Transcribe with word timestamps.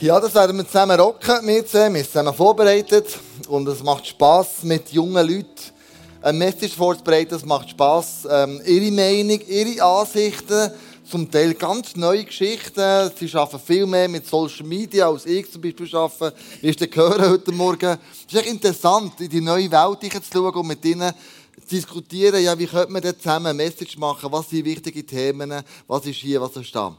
Ja, 0.00 0.18
das 0.18 0.34
werden 0.34 0.56
wir 0.56 0.66
zusammen 0.66 0.98
rocken. 0.98 1.46
Wir 1.46 1.64
zusammen, 1.64 1.94
wir 1.94 2.02
sind 2.02 2.12
zusammen 2.12 2.34
vorbereitet. 2.34 3.16
Und 3.46 3.68
es 3.68 3.80
macht 3.80 4.04
Spass, 4.08 4.64
mit 4.64 4.90
jungen 4.90 5.24
Leuten 5.24 5.46
eine 6.20 6.36
Message 6.36 6.74
vorzubereiten. 6.74 7.36
Es 7.36 7.44
macht 7.44 7.70
Spass, 7.70 8.26
ähm, 8.28 8.60
ihre 8.66 8.90
Meinung, 8.90 9.40
ihre 9.46 9.82
Ansichten, 9.82 10.72
zum 11.08 11.30
Teil 11.30 11.54
ganz 11.54 11.94
neue 11.94 12.24
Geschichten. 12.24 13.12
Sie 13.16 13.32
arbeiten 13.36 13.60
viel 13.64 13.86
mehr 13.86 14.08
mit 14.08 14.26
Social 14.26 14.66
Media, 14.66 15.08
als 15.08 15.26
ich 15.26 15.50
zum 15.50 15.62
Beispiel 15.62 15.88
arbeite. 15.94 16.36
Wie 16.60 16.68
ist 16.70 16.90
gehört 16.90 17.20
heute 17.20 17.52
Morgen? 17.52 17.96
Es 18.26 18.34
ist 18.34 18.40
echt 18.40 18.52
interessant, 18.52 19.20
in 19.20 19.28
die 19.28 19.40
neue 19.40 19.70
Welt 19.70 20.12
zu 20.12 20.20
schauen 20.32 20.54
und 20.54 20.66
mit 20.66 20.84
ihnen 20.84 21.12
zu 21.60 21.76
diskutieren, 21.76 22.42
ja, 22.42 22.58
wie 22.58 22.66
könnte 22.66 22.90
man 22.90 23.02
zusammen 23.02 23.46
eine 23.46 23.54
Message 23.54 23.96
machen? 23.96 24.32
Was 24.32 24.50
sind 24.50 24.64
wichtige 24.64 25.06
Themen? 25.06 25.62
Was 25.86 26.04
ist 26.04 26.16
hier, 26.16 26.40
was 26.40 26.56
ist 26.56 26.74
da? 26.74 26.96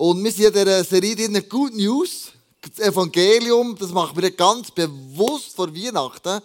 Und 0.00 0.24
wir 0.24 0.32
sind 0.32 0.46
in 0.46 0.52
dieser 0.54 0.82
Serie 0.82 1.14
drin, 1.14 1.44
Good 1.46 1.74
News, 1.74 2.32
das 2.62 2.88
Evangelium, 2.88 3.76
das 3.78 3.90
machen 3.90 4.16
wir 4.18 4.30
ganz 4.30 4.70
bewusst 4.70 5.54
vor 5.54 5.68
Weihnachten, 5.74 6.40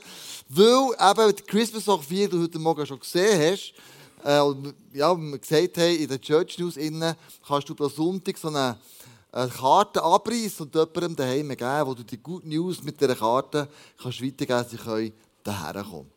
weil 0.49 0.89
eben 0.99 1.35
die 1.37 1.43
Christmas 1.43 1.87
of 1.87 2.03
Fear, 2.03 2.27
du 2.27 2.41
heute 2.41 2.59
Morgen 2.59 2.85
schon 2.85 2.99
gesehen 2.99 3.53
hast, 3.53 3.73
äh, 4.25 4.41
und 4.41 4.73
ja, 4.91 5.15
wir 5.15 5.37
gesagt 5.37 5.77
haben, 5.77 5.95
in 5.95 6.05
der 6.05 6.19
Church 6.19 6.59
News 6.59 6.75
innen 6.75 7.15
kannst 7.47 7.69
du 7.69 7.75
pro 7.75 7.87
Sonntag 7.87 8.37
so 8.37 8.49
eine, 8.49 8.77
eine 9.31 9.49
Karte 9.49 10.03
abreißen 10.03 10.65
und 10.65 10.75
jemandem 10.75 11.15
daheim 11.15 11.47
geben, 11.47 11.87
wo 11.87 11.93
du 11.93 12.03
die 12.03 12.17
Good 12.17 12.43
News 12.43 12.83
mit 12.83 12.99
dieser 12.99 13.15
Karte 13.15 13.69
kannst 13.97 14.21
weitergeben, 14.21 14.65
sie 14.69 14.75
können 14.75 15.13
daher 15.45 15.81
kommen. 15.81 16.14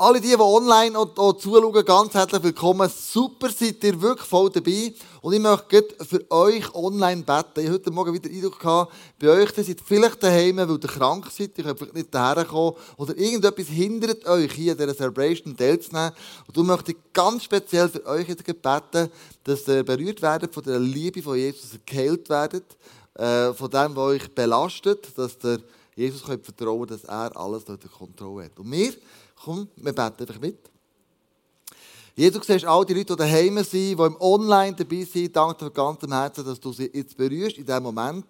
Alle 0.00 0.18
die, 0.18 0.28
die 0.28 0.40
online 0.40 0.98
auch, 0.98 1.14
auch 1.18 1.34
zuschauen, 1.34 1.84
ganz 1.84 2.14
herzlich 2.14 2.42
willkommen. 2.42 2.88
Super, 2.88 3.50
seid 3.50 3.84
ihr 3.84 4.00
wirklich 4.00 4.26
voll 4.26 4.48
dabei. 4.48 4.94
Und 5.20 5.34
ich 5.34 5.40
möchte 5.40 5.84
für 6.06 6.24
euch 6.30 6.74
online 6.74 7.22
beten. 7.22 7.60
Ich 7.60 7.66
habe 7.66 7.74
heute 7.74 7.90
Morgen 7.90 8.14
wieder 8.14 8.30
Eindruck 8.30 8.58
gehabt, 8.58 8.94
bei 9.20 9.28
euch, 9.28 9.58
ihr 9.58 9.62
seid 9.62 9.82
vielleicht 9.84 10.22
daheim, 10.22 10.56
weil 10.56 10.70
ihr 10.70 10.78
krank 10.78 11.26
seid, 11.30 11.58
ihr 11.58 11.64
könnt 11.64 11.78
vielleicht 11.78 11.94
nicht 11.94 12.48
kommen 12.48 12.76
oder 12.96 13.14
irgendetwas 13.14 13.66
hindert 13.66 14.26
euch, 14.26 14.50
hier 14.52 14.72
an 14.72 14.78
dieser 14.78 14.96
Celebration 14.96 15.54
teilzunehmen. 15.54 16.12
Und 16.46 16.56
du 16.56 16.62
möchte 16.62 16.92
ich 16.92 16.98
ganz 17.12 17.44
speziell 17.44 17.90
für 17.90 18.06
euch 18.06 18.26
beten, 18.26 19.10
dass 19.44 19.68
ihr 19.68 19.84
berührt 19.84 20.22
werdet 20.22 20.54
von 20.54 20.62
der 20.62 20.78
Liebe 20.78 21.20
von 21.20 21.36
Jesus, 21.36 21.78
geheilt 21.84 22.26
werdet, 22.30 22.64
äh, 23.16 23.52
von 23.52 23.70
dem, 23.70 23.94
was 23.94 24.04
euch 24.04 24.34
belastet, 24.34 25.08
dass 25.14 25.36
ihr 25.44 25.58
Jesus 26.00 26.24
könnt 26.24 26.44
vertrauen 26.44 26.86
dass 26.86 27.04
er 27.04 27.36
alles 27.36 27.64
unter 27.64 27.88
Kontrolle 27.88 28.46
hat. 28.46 28.58
Und 28.58 28.70
wir 28.70 28.94
Komm, 29.42 29.68
wir 29.76 29.92
beten 29.92 30.20
einfach 30.20 30.40
mit. 30.40 30.58
Jesus, 32.14 32.46
du 32.46 32.52
siehst 32.52 32.66
all 32.66 32.84
die 32.84 32.92
Leute, 32.92 33.14
die 33.14 33.16
daheim 33.16 33.56
sind, 33.58 33.72
die 33.72 33.92
im 33.92 34.16
Online 34.20 34.76
dabei 34.76 35.04
sind. 35.04 35.34
Danke 35.34 35.54
dir 35.54 35.64
von 35.66 35.72
ganzem 35.72 36.12
Herzen, 36.12 36.44
dass 36.44 36.60
du 36.60 36.72
sie 36.72 36.90
jetzt 36.92 37.16
berührst 37.16 37.56
in 37.56 37.64
diesem 37.64 37.82
Moment. 37.82 38.26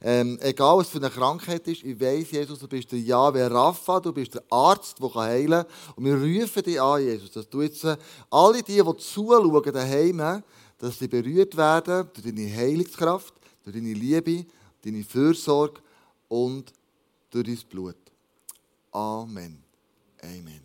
Ähm, 0.00 0.38
egal, 0.40 0.78
was 0.78 0.88
für 0.88 0.98
eine 0.98 1.10
Krankheit 1.10 1.66
ist, 1.66 1.82
ich 1.82 2.00
weiss, 2.00 2.30
Jesus, 2.30 2.58
du 2.58 2.68
bist 2.68 2.92
der 2.92 3.00
Jahwe 3.00 3.50
Rapha, 3.50 3.98
du 3.98 4.12
bist 4.12 4.34
der 4.34 4.44
Arzt, 4.50 4.98
der 5.00 5.14
heilen 5.14 5.64
kann. 5.64 5.66
Und 5.96 6.04
wir 6.04 6.14
rufen 6.14 6.62
dich 6.62 6.80
an, 6.80 7.02
Jesus, 7.02 7.32
dass 7.32 7.48
du 7.48 7.62
jetzt 7.62 7.82
äh, 7.84 7.96
alle 8.30 8.62
die, 8.62 8.80
die 8.80 8.96
zuschauen 8.98 9.72
daheim, 9.72 10.42
dass 10.78 10.98
sie 10.98 11.08
berührt 11.08 11.56
werden 11.56 12.08
durch 12.12 12.26
deine 12.26 12.54
Heilungskraft, 12.54 13.34
durch 13.64 13.74
deine 13.74 13.94
Liebe, 13.94 14.44
deine 14.84 15.02
Fürsorge 15.02 15.80
und 16.28 16.72
durch 17.30 17.46
dein 17.46 17.58
Blut. 17.68 17.96
Amen. 18.92 19.61
Amen. 20.22 20.60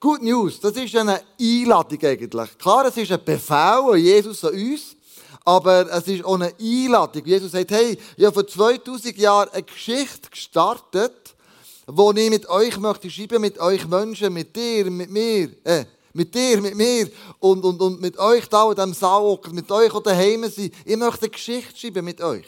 Good 0.00 0.22
News, 0.22 0.60
das 0.60 0.76
ist 0.76 0.94
eine 0.96 1.20
Einladung 1.40 1.98
eigentlich. 2.02 2.58
Klar, 2.58 2.86
es 2.86 2.96
ist 2.96 3.12
ein 3.12 3.24
Befehl 3.24 3.54
an 3.56 3.98
Jesus 3.98 4.44
an 4.44 4.54
uns, 4.54 4.96
aber 5.44 5.90
es 5.92 6.06
ist 6.08 6.24
auch 6.24 6.34
eine 6.34 6.52
Einladung. 6.60 7.24
Jesus 7.24 7.52
sagt, 7.52 7.70
hey, 7.70 7.98
ich 8.16 8.24
habe 8.24 8.34
vor 8.34 8.46
2000 8.46 9.16
Jahren 9.16 9.48
eine 9.50 9.62
Geschichte 9.62 10.28
gestartet, 10.30 11.34
wo 11.86 12.12
ich 12.12 12.30
mit 12.30 12.48
euch 12.48 12.78
möchte 12.78 13.10
schreiben, 13.10 13.40
mit 13.40 13.58
euch 13.58 13.86
Menschen, 13.86 14.32
mit 14.32 14.54
dir, 14.54 14.90
mit 14.90 15.10
mir, 15.10 15.50
äh, 15.64 15.84
mit 16.12 16.34
dir, 16.34 16.60
mit 16.60 16.74
mir 16.74 17.08
und, 17.38 17.64
und, 17.64 17.80
und 17.80 18.00
mit 18.00 18.18
euch 18.18 18.46
da 18.48 18.68
in 18.68 18.76
diesem 18.76 18.94
Saal, 18.94 19.38
mit 19.52 19.70
euch 19.70 19.92
daheim 20.00 20.48
sein. 20.50 20.70
Ich 20.84 20.96
möchte 20.96 21.22
eine 21.22 21.30
Geschichte 21.30 21.76
schreiben 21.76 22.04
mit 22.04 22.20
euch 22.20 22.46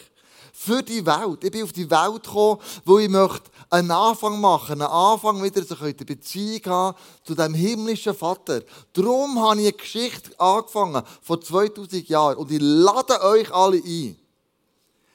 für 0.61 0.83
die 0.83 1.05
Welt. 1.07 1.43
Ich 1.43 1.51
bin 1.51 1.63
auf 1.63 1.73
die 1.73 1.91
Welt 1.91 2.23
gekommen, 2.23 2.61
wo 2.85 2.99
ich 2.99 3.09
möchte 3.09 3.51
einen 3.71 3.91
Anfang 3.91 4.39
machen, 4.39 4.83
einen 4.83 4.93
Anfang 4.93 5.43
wieder 5.43 5.67
zu 5.67 5.75
eine 5.81 5.95
Beziehung 5.95 6.61
haben 6.67 6.99
zu 7.25 7.35
dem 7.35 7.55
himmlischen 7.55 8.15
Vater. 8.15 8.63
Darum 8.93 9.41
habe 9.41 9.63
ich 9.63 9.69
eine 9.69 9.73
Geschichte 9.73 10.39
angefangen, 10.39 11.03
vor 11.23 11.41
2000 11.41 12.07
Jahren. 12.11 12.37
Und 12.37 12.51
ich 12.51 12.61
lade 12.61 13.23
euch 13.23 13.51
alle 13.51 13.79
ein, 13.79 14.17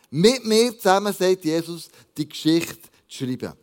mit 0.09 0.43
mir 0.45 0.75
zusammen, 0.75 1.13
sagt 1.13 1.45
Jesus, 1.45 1.89
die 2.17 2.27
Geschichte 2.27 2.89
zu 3.07 3.25
schreiben. 3.25 3.53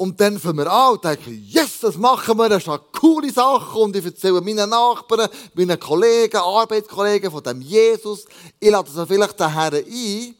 Und 0.00 0.18
dann 0.18 0.38
fangen 0.38 0.56
wir 0.56 0.72
an 0.72 0.94
und 0.94 1.04
denken, 1.04 1.44
yes, 1.46 1.80
das 1.80 1.98
machen 1.98 2.38
wir, 2.38 2.48
das 2.48 2.62
ist 2.62 2.70
eine 2.70 2.80
coole 2.90 3.30
Sache. 3.30 3.78
Und 3.78 3.94
ich 3.94 4.02
erzähle 4.02 4.40
meinen 4.40 4.70
Nachbarn, 4.70 5.28
meinen 5.52 5.78
Kollegen, 5.78 6.38
Arbeitskollegen 6.38 7.30
von 7.30 7.42
dem 7.42 7.60
Jesus. 7.60 8.24
Ich 8.58 8.70
lade 8.70 8.90
sie 8.90 9.06
vielleicht 9.06 9.38
daher 9.38 9.74
ein. 9.74 10.34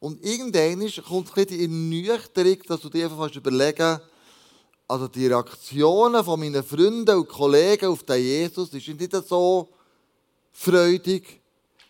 Und 0.00 0.22
irgendwann 0.22 0.86
kommt 1.08 1.34
ein 1.34 1.46
die 1.46 1.62
Ernüchterung, 1.62 2.58
dass 2.68 2.80
du 2.82 2.90
dir 2.90 3.06
einfach 3.06 3.34
überlegen 3.34 4.00
also 4.86 5.08
die 5.08 5.28
Reaktionen 5.28 6.22
von 6.22 6.38
meinen 6.38 6.62
Freunden 6.62 7.16
und 7.16 7.26
Kollegen 7.26 7.86
auf 7.86 8.02
den 8.02 8.22
Jesus 8.22 8.68
die 8.68 8.80
sind 8.80 9.00
nicht 9.00 9.16
so 9.26 9.70
freudig, 10.52 11.40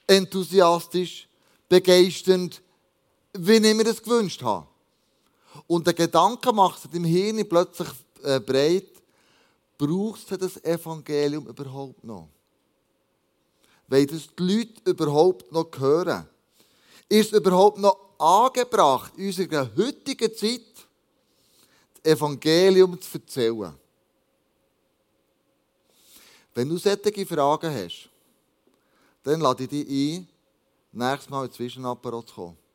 enthusiastisch, 0.06 1.26
begeisternd, 1.68 2.62
wie 3.36 3.56
ich 3.56 3.74
mir 3.74 3.82
das 3.82 4.00
gewünscht 4.00 4.44
habe. 4.44 4.68
Und 5.66 5.86
der 5.86 5.94
Gedanke 5.94 6.52
macht 6.52 6.82
sich 6.82 6.92
im 6.94 7.04
Hirn 7.04 7.48
plötzlich 7.48 7.88
äh, 8.22 8.40
breit, 8.40 8.90
brauchst 9.78 10.30
du 10.30 10.36
das 10.36 10.62
Evangelium 10.64 11.46
überhaupt 11.46 12.02
noch? 12.04 12.28
Weil 13.88 14.06
das 14.06 14.28
die 14.38 14.42
Leute 14.42 14.90
überhaupt 14.90 15.52
noch 15.52 15.70
hören? 15.78 16.26
Ist 17.08 17.32
es 17.32 17.38
überhaupt 17.38 17.78
noch 17.78 17.98
angebracht, 18.18 19.12
in 19.16 19.26
unserer 19.26 19.70
heutigen 19.76 20.34
Zeit 20.34 20.62
das 22.02 22.12
Evangelium 22.12 23.00
zu 23.00 23.18
erzählen? 23.18 23.74
Wenn 26.54 26.68
du 26.68 26.78
solche 26.78 27.26
Fragen 27.26 27.72
hast, 27.74 28.08
dann 29.22 29.40
lade 29.40 29.64
ich 29.64 29.68
dich 29.68 29.88
ein, 29.88 30.28
nächstes 30.92 31.28
Mal 31.28 31.46
in 31.46 31.52
Zwischenapparat 31.52 32.28
zu 32.28 32.34
kommen 32.34 32.65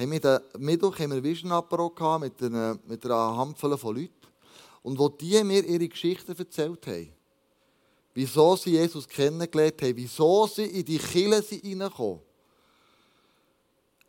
haben 0.00 0.12
wir 0.12 0.20
den 0.20 0.40
Mittwoch 0.58 0.98
haben 0.98 1.12
wir 1.12 1.22
Vision 1.22 1.52
Apero 1.52 2.18
mit 2.18 2.42
einer, 2.42 2.78
mit 2.86 3.04
einer 3.04 3.36
Handvoll 3.36 3.76
von 3.76 3.96
Leuten. 3.96 4.14
Und 4.82 4.98
wo 4.98 5.10
die 5.10 5.44
mir 5.44 5.62
ihre 5.62 5.88
Geschichten 5.88 6.34
erzählt 6.36 6.86
haben, 6.86 7.12
wieso 8.14 8.56
sie 8.56 8.70
Jesus 8.70 9.06
kennengelernt 9.06 9.82
haben, 9.82 9.96
wieso 9.96 10.46
sie 10.46 10.64
in 10.64 10.84
die 10.86 10.98
Kirche 10.98 11.56
hineinkommen. 11.56 12.20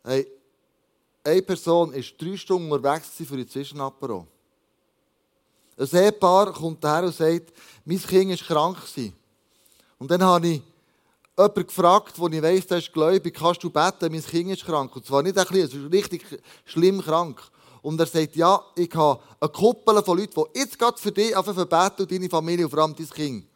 Hey, 0.02 0.26
eine 1.24 1.42
Person 1.42 1.92
ist 1.92 2.14
drei 2.20 2.36
Stunden 2.36 2.72
unterwegs 2.72 3.10
für 3.16 3.36
die 3.36 3.46
Zwischenapero. 3.46 4.26
Ein 5.76 5.88
Ehepaar 5.92 6.52
kommt 6.52 6.82
daher 6.82 7.04
und 7.04 7.14
sagt, 7.14 7.52
mein 7.84 8.02
Kind 8.02 8.32
ist 8.32 8.44
krank. 8.44 8.78
Und 9.98 10.10
dann 10.10 10.22
habe 10.22 10.48
ich 10.48 10.62
jemand 11.36 11.66
gefragt, 11.66 12.18
wo 12.18 12.28
ich 12.28 12.42
weiss, 12.42 12.66
der 12.66 12.78
ist 12.78 12.92
gläubig, 12.92 13.34
kannst 13.34 13.62
du 13.62 13.70
beten, 13.70 14.12
mein 14.12 14.24
Kind 14.24 14.50
ist 14.50 14.64
krank. 14.64 14.94
Und 14.94 15.06
zwar 15.06 15.22
nicht 15.22 15.38
ein 15.38 15.46
bisschen, 15.46 15.64
es 15.64 15.74
ist 15.74 15.92
richtig 15.92 16.24
schlimm 16.64 17.00
krank. 17.00 17.40
Und 17.80 17.98
er 17.98 18.06
sagt, 18.06 18.36
ja, 18.36 18.60
ich 18.76 18.94
habe 18.94 19.20
eine 19.40 19.50
Kuppel 19.50 20.02
von 20.02 20.18
Leuten, 20.18 20.32
die 20.54 20.58
jetzt 20.60 20.78
gerade 20.78 20.98
für 20.98 21.10
dich 21.10 21.36
einfach 21.36 21.54
beten 21.54 22.02
und 22.02 22.12
deine 22.12 22.28
Familie 22.28 22.66
und 22.66 22.70
vor 22.70 22.80
allem 22.80 22.94
dein 22.94 23.10
Kind. 23.10 23.46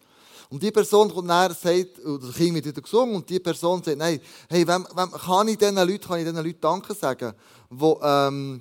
Und 0.48 0.62
die 0.62 0.70
Person 0.70 1.12
kommt 1.12 1.26
näher 1.26 1.54
sagt, 1.54 2.04
oder 2.04 2.26
das 2.26 2.36
Kind 2.36 2.54
wird 2.54 2.66
wieder 2.66 2.80
gesungen, 2.80 3.16
und 3.16 3.28
die 3.28 3.40
Person 3.40 3.82
sagt, 3.82 3.98
nein, 3.98 4.20
hey, 4.48 4.66
wem, 4.66 4.86
wem 4.94 5.10
kann 5.10 5.48
ich 5.48 5.58
diesen 5.58 5.76
Leuten, 5.76 6.00
kann 6.00 6.54
Danke 6.60 6.94
sagen, 6.94 7.32
die, 7.70 7.94
ähm, 8.02 8.60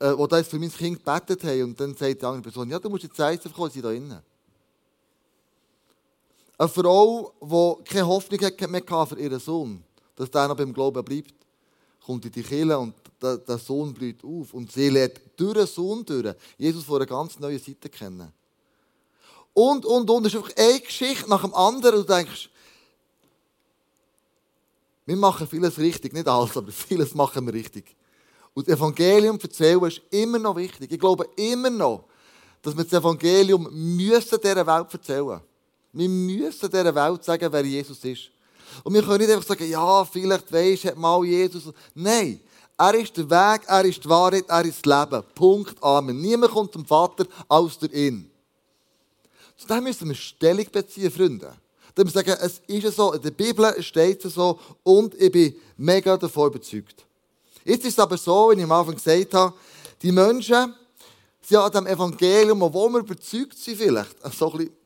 äh, 0.00 0.16
die 0.16 0.28
das 0.28 0.48
für 0.48 0.58
mein 0.58 0.72
Kind 0.72 1.04
gebetet 1.04 1.44
haben. 1.44 1.62
Und 1.62 1.80
dann 1.80 1.94
sagt 1.94 2.20
die 2.20 2.26
andere 2.26 2.42
Person, 2.42 2.68
ja, 2.68 2.78
du 2.78 2.90
musst 2.90 3.04
jetzt 3.04 3.20
einfach 3.20 3.52
kommen, 3.52 3.70
sie 3.70 3.80
da 3.80 3.88
drinnen. 3.88 4.20
Eine 6.60 6.68
Frau, 6.68 7.32
die 7.40 7.84
keine 7.84 8.06
Hoffnung 8.06 8.38
mehr 8.68 9.06
für 9.06 9.18
ihren 9.18 9.40
Sohn, 9.40 9.82
dass 10.14 10.30
der 10.30 10.46
noch 10.46 10.58
beim 10.58 10.74
Glauben 10.74 11.02
bleibt, 11.02 11.32
kommt 12.04 12.26
in 12.26 12.32
die 12.32 12.42
Kirche 12.42 12.78
und 12.78 12.92
der 13.18 13.56
Sohn 13.56 13.94
blüht 13.94 14.22
auf. 14.22 14.52
Und 14.52 14.70
sie 14.70 14.90
lernt 14.90 15.22
durch 15.38 15.54
den 15.54 15.66
Sohn 15.66 16.04
durch 16.04 16.34
Jesus 16.58 16.84
von 16.84 16.96
einer 16.96 17.06
ganz 17.06 17.38
neuen 17.38 17.58
Seite 17.58 17.88
kennen. 17.88 18.30
Und, 19.54 19.86
und, 19.86 20.10
und. 20.10 20.26
Es 20.26 20.34
ist 20.34 20.38
einfach 20.38 20.54
eine 20.54 20.80
Geschichte 20.80 21.30
nach 21.30 21.40
dem 21.40 21.54
anderen. 21.54 22.00
Und 22.00 22.10
du 22.10 22.14
denkst, 22.14 22.50
wir 25.06 25.16
machen 25.16 25.48
vieles 25.48 25.78
richtig. 25.78 26.12
Nicht 26.12 26.28
alles, 26.28 26.54
aber 26.54 26.72
vieles 26.72 27.14
machen 27.14 27.46
wir 27.46 27.54
richtig. 27.54 27.96
Und 28.52 28.68
das 28.68 28.76
Evangelium 28.76 29.38
erzählen 29.40 29.82
ist 29.84 30.02
immer 30.10 30.38
noch 30.38 30.56
wichtig. 30.56 30.92
Ich 30.92 31.00
glaube 31.00 31.26
immer 31.36 31.70
noch, 31.70 32.04
dass 32.60 32.76
wir 32.76 32.84
das 32.84 32.92
Evangelium 32.92 33.66
dieser 33.96 34.66
Welt 34.66 34.92
erzählen 34.92 35.24
müssen. 35.24 35.49
Wir 35.92 36.08
müssen 36.08 36.70
dieser 36.70 36.94
Welt 36.94 37.24
sagen, 37.24 37.52
wer 37.52 37.64
Jesus 37.64 38.04
ist. 38.04 38.30
Und 38.84 38.94
wir 38.94 39.02
können 39.02 39.18
nicht 39.18 39.30
einfach 39.30 39.46
sagen, 39.46 39.68
ja, 39.68 40.04
vielleicht 40.04 40.52
weisst 40.52 40.84
hat 40.84 40.96
mal 40.96 41.24
Jesus. 41.24 41.72
Nein, 41.94 42.40
er 42.78 42.94
ist 42.94 43.16
der 43.16 43.28
Weg, 43.28 43.62
er 43.66 43.84
ist 43.84 44.04
die 44.04 44.08
Wahrheit, 44.08 44.44
er 44.48 44.64
ist 44.64 44.86
das 44.86 45.10
Leben. 45.10 45.24
Punkt. 45.34 45.82
Amen. 45.82 46.20
Niemand 46.20 46.52
kommt 46.52 46.72
zum 46.72 46.86
Vater 46.86 47.26
aus 47.48 47.78
der 47.78 47.92
ihn. 47.92 48.30
Zu 49.56 49.66
dem 49.66 49.84
müssen 49.84 50.08
wir 50.08 50.14
Stellung 50.14 50.66
beziehen, 50.72 51.10
Freunde. 51.10 51.54
Dann 51.94 52.06
müssen 52.06 52.24
wir 52.24 52.24
sagen, 52.24 52.40
es 52.42 52.62
ist 52.66 52.96
so, 52.96 53.12
in 53.12 53.20
der 53.20 53.32
Bibel 53.32 53.82
steht 53.82 54.24
es 54.24 54.34
so 54.34 54.58
und 54.82 55.14
ich 55.20 55.30
bin 55.30 55.54
mega 55.76 56.16
davon 56.16 56.48
überzeugt. 56.48 57.04
Jetzt 57.64 57.84
ist 57.84 57.92
es 57.92 57.98
aber 57.98 58.16
so, 58.16 58.50
wie 58.50 58.58
ich 58.58 58.64
am 58.64 58.72
Anfang 58.72 58.94
gesagt 58.94 59.34
habe, 59.34 59.54
die 60.00 60.12
Menschen 60.12 60.74
sind 61.42 61.58
an 61.58 61.72
dem 61.72 61.86
Evangelium, 61.86 62.60
wo 62.60 62.88
wir 62.88 63.00
überzeugt 63.00 63.58
sind 63.58 63.76
vielleicht, 63.76 64.16
so 64.32 64.52
ein 64.52 64.58
bisschen 64.58 64.79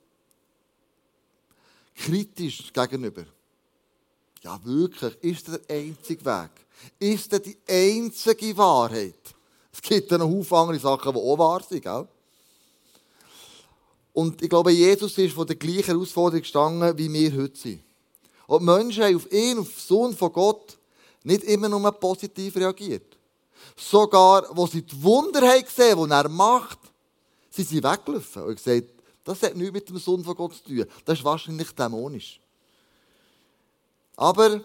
kritisch 1.95 2.73
gegenüber. 2.73 3.25
Ja, 4.43 4.61
wirklich, 4.65 5.15
ist 5.23 5.49
das 5.49 5.61
der 5.63 5.77
einzige 5.77 6.25
Weg? 6.25 6.51
Ist 6.99 7.33
das 7.33 7.43
die 7.43 7.57
einzige 7.69 8.57
Wahrheit? 8.57 9.15
Es 9.73 9.81
gibt 9.81 10.11
ja 10.11 10.19
noch 10.19 10.29
viele 10.29 10.61
andere 10.61 10.79
Sachen, 10.79 11.13
die 11.13 11.19
auch 11.19 11.39
wahr 11.39 11.63
sind, 11.69 11.83
gell? 11.83 12.07
Und 14.13 14.41
ich 14.41 14.49
glaube, 14.49 14.71
Jesus 14.71 15.19
ist 15.19 15.35
von 15.35 15.47
der 15.47 15.57
gleichen 15.57 15.87
Herausforderung 15.87 16.43
gestanden, 16.43 16.97
wie 16.97 17.13
wir 17.13 17.37
heute 17.37 17.59
sind. 17.59 17.83
Und 18.47 18.61
die 18.61 18.65
Menschen 18.67 19.03
haben 19.03 19.17
auf 19.17 19.33
ihn, 19.33 19.59
auf 19.59 19.69
den 19.69 19.81
Sohn 19.81 20.17
von 20.17 20.33
Gott, 20.33 20.79
nicht 21.25 21.43
immer 21.45 21.69
nur 21.69 21.91
positiv 21.93 22.55
reagiert. 22.57 23.17
Sogar, 23.77 24.47
wo 24.53 24.67
sie 24.67 24.83
die 24.83 25.03
Wunder 25.03 25.41
haben 25.41 25.65
gesehen 25.65 25.99
die 25.99 26.13
er 26.13 26.29
macht, 26.29 26.79
sind 27.51 27.69
sie 27.69 27.83
weggelaufen 27.83 28.43
und 28.43 28.57
gesagt, 28.57 28.94
das 29.25 29.43
hat 29.43 29.57
nichts 29.57 29.73
mit 29.73 29.89
dem 29.89 29.99
Sohn 29.99 30.23
von 30.23 30.37
Gott 30.37 30.55
zu 30.55 30.63
tun. 30.63 30.85
Das 31.05 31.19
ist 31.19 31.25
wahrscheinlich 31.25 31.73
dämonisch. 31.73 32.41
Aber 34.17 34.61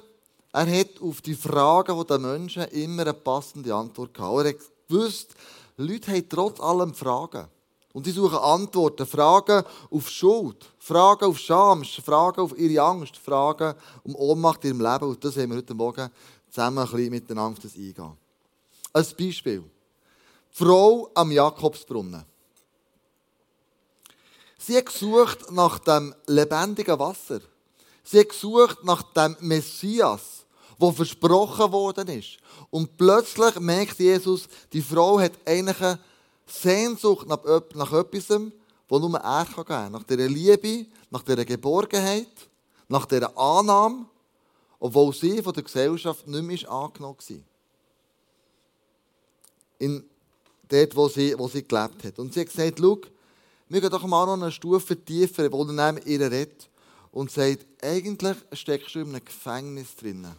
er 0.51 0.79
hat 0.79 1.01
auf 1.01 1.21
die 1.21 1.35
Fragen 1.35 2.05
der 2.05 2.19
Menschen 2.19 2.63
immer 2.65 3.03
eine 3.03 3.13
passende 3.13 3.73
Antwort 3.73 4.13
gehabt. 4.13 4.45
Er 4.45 4.49
hat 4.49 4.59
gewusst, 4.87 5.33
Leute 5.77 6.11
haben 6.11 6.29
trotz 6.29 6.59
allem 6.59 6.93
Fragen. 6.93 7.47
Und 7.93 8.05
sie 8.05 8.11
suchen 8.11 8.37
Antworten. 8.37 9.05
Fragen 9.05 9.63
auf 9.89 10.09
Schuld, 10.09 10.65
Fragen 10.77 11.25
auf 11.25 11.39
Scham, 11.39 11.83
Fragen 11.83 12.41
auf 12.41 12.57
ihre 12.57 12.83
Angst, 12.83 13.17
Fragen 13.17 13.73
um 14.03 14.15
Ohnmacht 14.15 14.63
in 14.63 14.71
ihrem 14.71 14.81
Leben. 14.81 15.09
Und 15.09 15.23
das 15.23 15.37
haben 15.37 15.49
wir 15.49 15.57
heute 15.57 15.73
Morgen 15.73 16.09
zusammen 16.49 16.79
ein 16.79 16.91
bisschen 16.91 17.09
miteinander 17.09 17.59
das 17.61 17.75
eingehen. 17.75 18.17
Ein 18.93 19.05
Beispiel. 19.17 19.63
Die 20.51 20.63
Frau 20.63 21.09
am 21.13 21.31
Jakobsbrunnen. 21.31 22.25
Sie 24.61 24.77
hat 24.77 24.87
gesucht 24.87 25.51
nach 25.51 25.79
dem 25.79 26.13
lebendigen 26.27 26.99
Wasser. 26.99 27.39
Sie 28.03 28.19
hat 28.19 28.29
gesucht 28.29 28.83
nach 28.83 29.01
dem 29.13 29.37
Messias, 29.39 30.45
der 30.79 30.91
versprochen 30.91 31.71
worden 31.71 32.07
ist. 32.09 32.37
Und 32.69 32.97
plötzlich 32.97 33.57
merkt 33.59 33.99
Jesus, 33.99 34.47
die 34.73 34.81
Frau 34.81 35.19
hat 35.19 35.31
eigentlich 35.45 35.81
eine 35.81 35.99
Sehnsucht 36.45 37.27
nach, 37.27 37.39
nach 37.73 37.93
etwas, 37.93 38.27
das 38.27 38.39
nur 38.89 39.17
er 39.17 39.45
geben 39.45 39.65
kann. 39.65 39.91
Nach 39.93 40.03
dieser 40.03 40.27
Liebe, 40.27 40.87
nach 41.09 41.23
dieser 41.23 41.45
Geborgenheit, 41.45 42.27
nach 42.89 43.05
dieser 43.05 43.35
Annahme, 43.37 44.05
obwohl 44.79 45.13
sie 45.13 45.41
von 45.41 45.53
der 45.53 45.63
Gesellschaft 45.63 46.27
nicht 46.27 46.43
mehr 46.43 46.71
angenommen 46.71 47.17
war. 47.17 47.37
In 49.77 50.03
dort, 50.67 50.95
wo 50.95 51.07
sie, 51.07 51.37
wo 51.37 51.47
sie 51.47 51.65
gelebt 51.65 52.03
hat. 52.03 52.19
Und 52.19 52.33
sie 52.33 52.41
hat 52.41 52.47
gesagt, 52.47 52.79
schau, 52.79 52.99
wir 53.69 53.81
gehen 53.81 53.91
doch 53.91 54.05
mal 54.05 54.25
noch 54.25 54.33
eine 54.33 54.51
Stufe 54.51 54.97
tiefer, 54.97 55.51
wo 55.51 55.63
dann 55.63 55.95
neben 55.95 56.07
ihr 56.07 56.19
redet 56.19 56.67
und 57.11 57.31
sagt, 57.31 57.65
eigentlich 57.81 58.37
steckst 58.53 58.95
du 58.95 58.99
in 58.99 59.09
einem 59.09 59.23
Gefängnis 59.23 59.95
drinnen. 59.95 60.35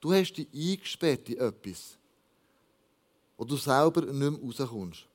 Du 0.00 0.12
hast 0.12 0.34
dich 0.34 0.48
eingesperrt 0.52 1.28
in 1.28 1.38
etwas, 1.38 1.96
wo 3.36 3.44
du 3.44 3.56
selber 3.56 4.02
nicht 4.02 4.14
mehr 4.14 4.32
rauskommst. 4.32 5.06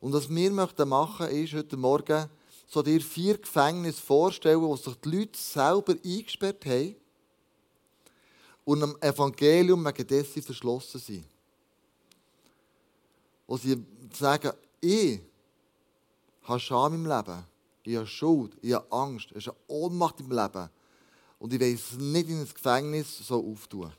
Und 0.00 0.12
was 0.12 0.28
wir 0.28 0.50
möchten 0.50 0.88
machen, 0.88 1.28
ist 1.28 1.52
heute 1.52 1.76
Morgen 1.76 2.28
so 2.66 2.82
dir 2.82 3.00
vier 3.00 3.38
Gefängnisse 3.38 4.00
vorstellen, 4.00 4.60
wo 4.60 4.76
sich 4.76 4.94
die 4.96 5.16
Leute 5.16 5.38
selber 5.38 5.94
eingesperrt 6.04 6.64
haben 6.66 6.96
und 8.64 8.82
am 8.82 8.96
Evangelium 9.00 9.84
wegen 9.84 10.06
dessen 10.06 10.42
verschlossen 10.42 11.00
sind. 11.00 11.24
Wo 13.46 13.56
sie 13.56 13.82
sagen, 14.12 14.52
ich 14.80 15.20
habe 16.42 16.60
Scham 16.60 16.94
im 16.94 17.06
Leben, 17.06 17.44
ich 17.84 17.96
habe 17.96 18.06
Schuld, 18.06 18.52
ich 18.62 18.72
habe 18.72 18.90
Angst, 18.90 19.30
es 19.30 19.38
ist 19.38 19.48
eine 19.48 19.56
Ohnmacht 19.68 20.20
im 20.20 20.30
Leben. 20.30 20.68
Und 21.38 21.52
ich 21.52 21.60
will 21.60 21.74
es 21.74 21.92
nicht 21.98 22.28
in 22.28 22.40
ein 22.40 22.48
Gefängnis 22.48 23.26
so 23.26 23.44
auftun. 23.50 23.92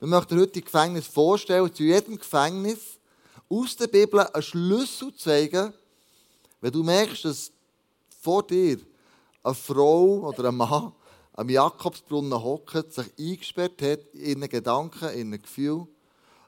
Wir 0.00 0.08
möchten 0.08 0.38
heute 0.38 0.52
die 0.52 0.64
Gefängnis 0.64 1.06
vorstellen, 1.06 1.72
zu 1.72 1.82
jedem 1.82 2.18
Gefängnis 2.18 2.98
aus 3.48 3.76
der 3.76 3.86
Bibel 3.86 4.20
einen 4.20 4.42
Schlüssel 4.42 5.14
zeigen, 5.14 5.72
wenn 6.60 6.72
du 6.72 6.82
merkst, 6.82 7.24
dass 7.24 7.52
vor 8.20 8.42
dir 8.42 8.78
eine 9.42 9.54
Frau 9.54 10.28
oder 10.28 10.48
ein 10.48 10.56
Mann 10.56 10.92
am 11.32 11.48
Jakobsbrunnen 11.48 12.42
hockt, 12.42 12.92
sich 12.92 13.06
eingesperrt 13.18 13.80
hat 13.82 14.00
in 14.12 14.40
ihren 14.40 14.48
Gedanken, 14.48 15.08
in 15.10 15.32
ihren 15.32 15.42
Gefühl 15.42 15.86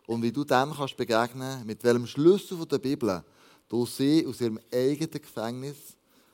und 0.06 0.22
wie 0.22 0.32
du 0.32 0.44
dem 0.44 0.74
kannst 0.74 0.96
begegnen, 0.96 1.64
mit 1.64 1.82
welchem 1.84 2.06
Schlüssel 2.06 2.66
der 2.66 2.78
Bibel 2.78 3.22
du 3.72 3.86
sie 3.86 4.26
aus 4.26 4.38
ihrem 4.42 4.60
eigenen 4.70 5.10
Gefängnis 5.10 5.76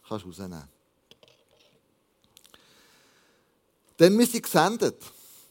kannst 0.08 0.26
rausnehmen 0.26 0.64
Denn 3.98 4.18
wir 4.18 4.26
sind 4.26 4.42
gesendet. 4.42 4.96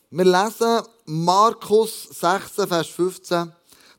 Wir 0.10 0.26
lesen 0.26 0.82
Markus 1.06 2.10
16, 2.10 2.68
Vers 2.68 2.88
15. 2.88 3.54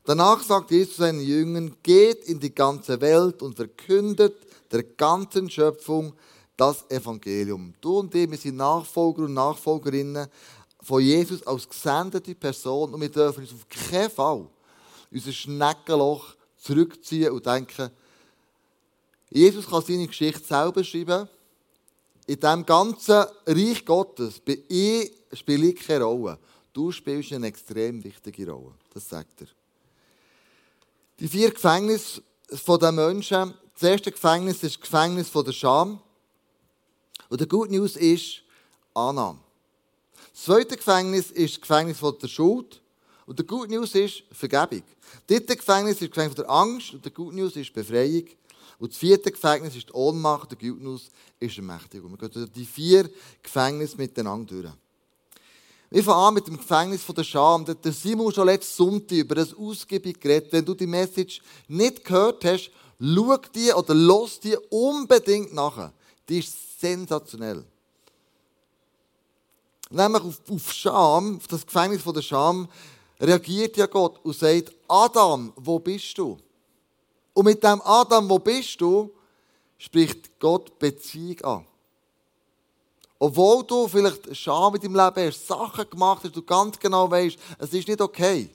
Danach 0.05 0.41
sagt 0.43 0.69
Jesus 0.69 0.97
seinen 0.97 1.21
Jüngern, 1.21 1.75
geht 1.81 2.25
in 2.25 2.39
die 2.39 2.53
ganze 2.53 3.01
Welt 3.01 3.41
und 3.41 3.55
verkündet 3.55 4.35
der 4.71 4.83
ganzen 4.83 5.49
Schöpfung 5.49 6.13
das 6.57 6.85
Evangelium. 6.89 7.73
Du 7.81 7.99
und 7.99 8.13
ich, 8.13 8.29
wir 8.29 8.37
sind 8.37 8.57
Nachfolger 8.57 9.23
und 9.23 9.33
Nachfolgerinnen 9.33 10.27
von 10.81 11.01
Jesus 11.01 11.45
als 11.45 11.67
gesendete 11.67 12.35
Person 12.35 12.93
und 12.93 13.01
wir 13.01 13.09
dürfen 13.09 13.41
uns 13.41 13.53
auf 13.53 13.67
keinen 13.67 14.11
Fall 14.11 14.47
unser 15.11 15.31
Schneckenloch 15.31 16.35
zurückziehen 16.59 17.31
und 17.31 17.45
denken, 17.45 17.89
Jesus 19.29 19.67
kann 19.67 19.83
seine 19.83 20.07
Geschichte 20.07 20.43
selber 20.43 20.83
schreiben. 20.83 21.27
In 22.25 22.39
diesem 22.39 22.65
ganzen 22.65 23.25
Reich 23.45 23.85
Gottes 23.85 24.39
bei 24.39 24.59
ich 24.67 25.11
spiele 25.33 25.67
ich 25.67 25.87
keine 25.87 26.03
Rolle. 26.03 26.37
Du 26.73 26.91
spielst 26.91 27.33
eine 27.33 27.47
extrem 27.47 28.03
wichtige 28.03 28.51
Rolle. 28.51 28.75
Das 28.93 29.07
sagt 29.07 29.41
er. 29.41 29.47
Die 31.19 31.27
vier 31.27 31.51
Gefängnisse 31.51 32.21
der 32.49 32.91
Menschen. 32.91 33.53
Das 33.73 33.83
erste 33.83 34.11
Gefängnis 34.11 34.63
ist 34.63 34.75
das 34.75 34.81
Gefängnis 34.81 35.31
der 35.31 35.51
Scham. 35.51 36.01
Und 37.29 37.41
die 37.41 37.47
Good 37.47 37.71
News 37.71 37.95
ist 37.95 38.41
Annahme. 38.93 39.39
Das 40.33 40.43
zweite 40.43 40.77
Gefängnis 40.77 41.31
ist 41.31 41.55
das 41.55 41.61
Gefängnis 41.61 41.99
der 41.99 42.27
Schuld. 42.27 42.81
Und 43.29 43.37
die 43.37 43.45
Good 43.45 43.69
News 43.69 43.93
ist 43.93 44.23
Vergebung. 44.31 44.81
Das 45.27 45.37
dritte 45.37 45.55
Gefängnis 45.55 45.93
ist 45.93 46.01
das 46.01 46.09
Gefängnis 46.09 46.35
der 46.35 46.49
Angst. 46.49 46.95
Und 46.95 47.05
die 47.05 47.11
Good 47.11 47.35
News 47.35 47.55
ist 47.55 47.71
Befreiung. 47.71 48.23
Und 48.79 48.91
das 48.91 48.97
vierte 48.97 49.31
Gefängnis 49.31 49.75
ist 49.75 49.87
die 49.87 49.93
Ohnmacht. 49.93 50.51
Die 50.51 50.67
Good 50.67 50.81
News 50.81 51.11
ist 51.39 51.55
Ermächtigung. 51.55 52.19
Wir 52.19 52.27
gehen 52.27 52.49
die 52.55 52.65
vier 52.65 53.07
Gefängnisse 53.43 53.97
miteinander 53.97 54.55
durch. 54.59 54.73
Wir 55.91 56.03
fangen 56.03 56.27
an 56.27 56.33
mit 56.33 56.47
dem 56.47 56.57
Gefängnis 56.57 57.05
der 57.05 57.23
Scham. 57.23 57.65
Der 57.65 57.93
Simon 57.93 58.33
schon 58.33 58.47
letzten 58.47 58.75
Sonntag 58.75 59.19
über 59.19 59.35
das 59.35 59.53
ausgiebig 59.53 60.19
geredet. 60.19 60.51
Wenn 60.51 60.65
du 60.65 60.73
die 60.73 60.87
Message 60.87 61.39
nicht 61.67 62.03
gehört 62.03 62.43
hast, 62.45 62.71
schau 62.99 63.37
die 63.53 63.71
oder 63.71 63.93
los 63.93 64.39
die 64.39 64.57
unbedingt 64.71 65.53
nachher. 65.53 65.93
Die 66.27 66.39
ist 66.39 66.79
sensationell. 66.81 67.63
Nämlich 69.91 70.23
auf, 70.23 70.41
auf 70.49 70.73
Scham, 70.73 71.37
auf 71.37 71.47
das 71.47 71.63
Gefängnis 71.63 72.03
der 72.03 72.21
Scham, 72.23 72.67
reagiert 73.19 73.77
ja 73.77 73.85
Gott 73.85 74.19
und 74.23 74.35
sagt, 74.35 74.71
Adam, 74.87 75.53
wo 75.55 75.79
bist 75.79 76.17
du? 76.17 76.37
Und 77.33 77.45
mit 77.45 77.63
dem 77.63 77.81
Adam, 77.81 78.29
wo 78.29 78.39
bist 78.39 78.79
du, 78.81 79.11
spricht 79.77 80.39
Gott 80.39 80.77
Beziehung 80.79 81.41
an. 81.41 81.65
Obwohl 83.17 83.63
du 83.63 83.87
vielleicht 83.87 84.35
Scham 84.35 84.75
in 84.75 84.81
deinem 84.81 84.95
Leben 84.95 85.27
hast, 85.27 85.45
Sachen 85.45 85.89
gemacht 85.89 86.23
hast, 86.23 86.35
du 86.35 86.41
ganz 86.41 86.79
genau 86.79 87.09
weißt, 87.11 87.37
es 87.57 87.73
ist 87.73 87.87
nicht 87.87 88.01
okay, 88.01 88.49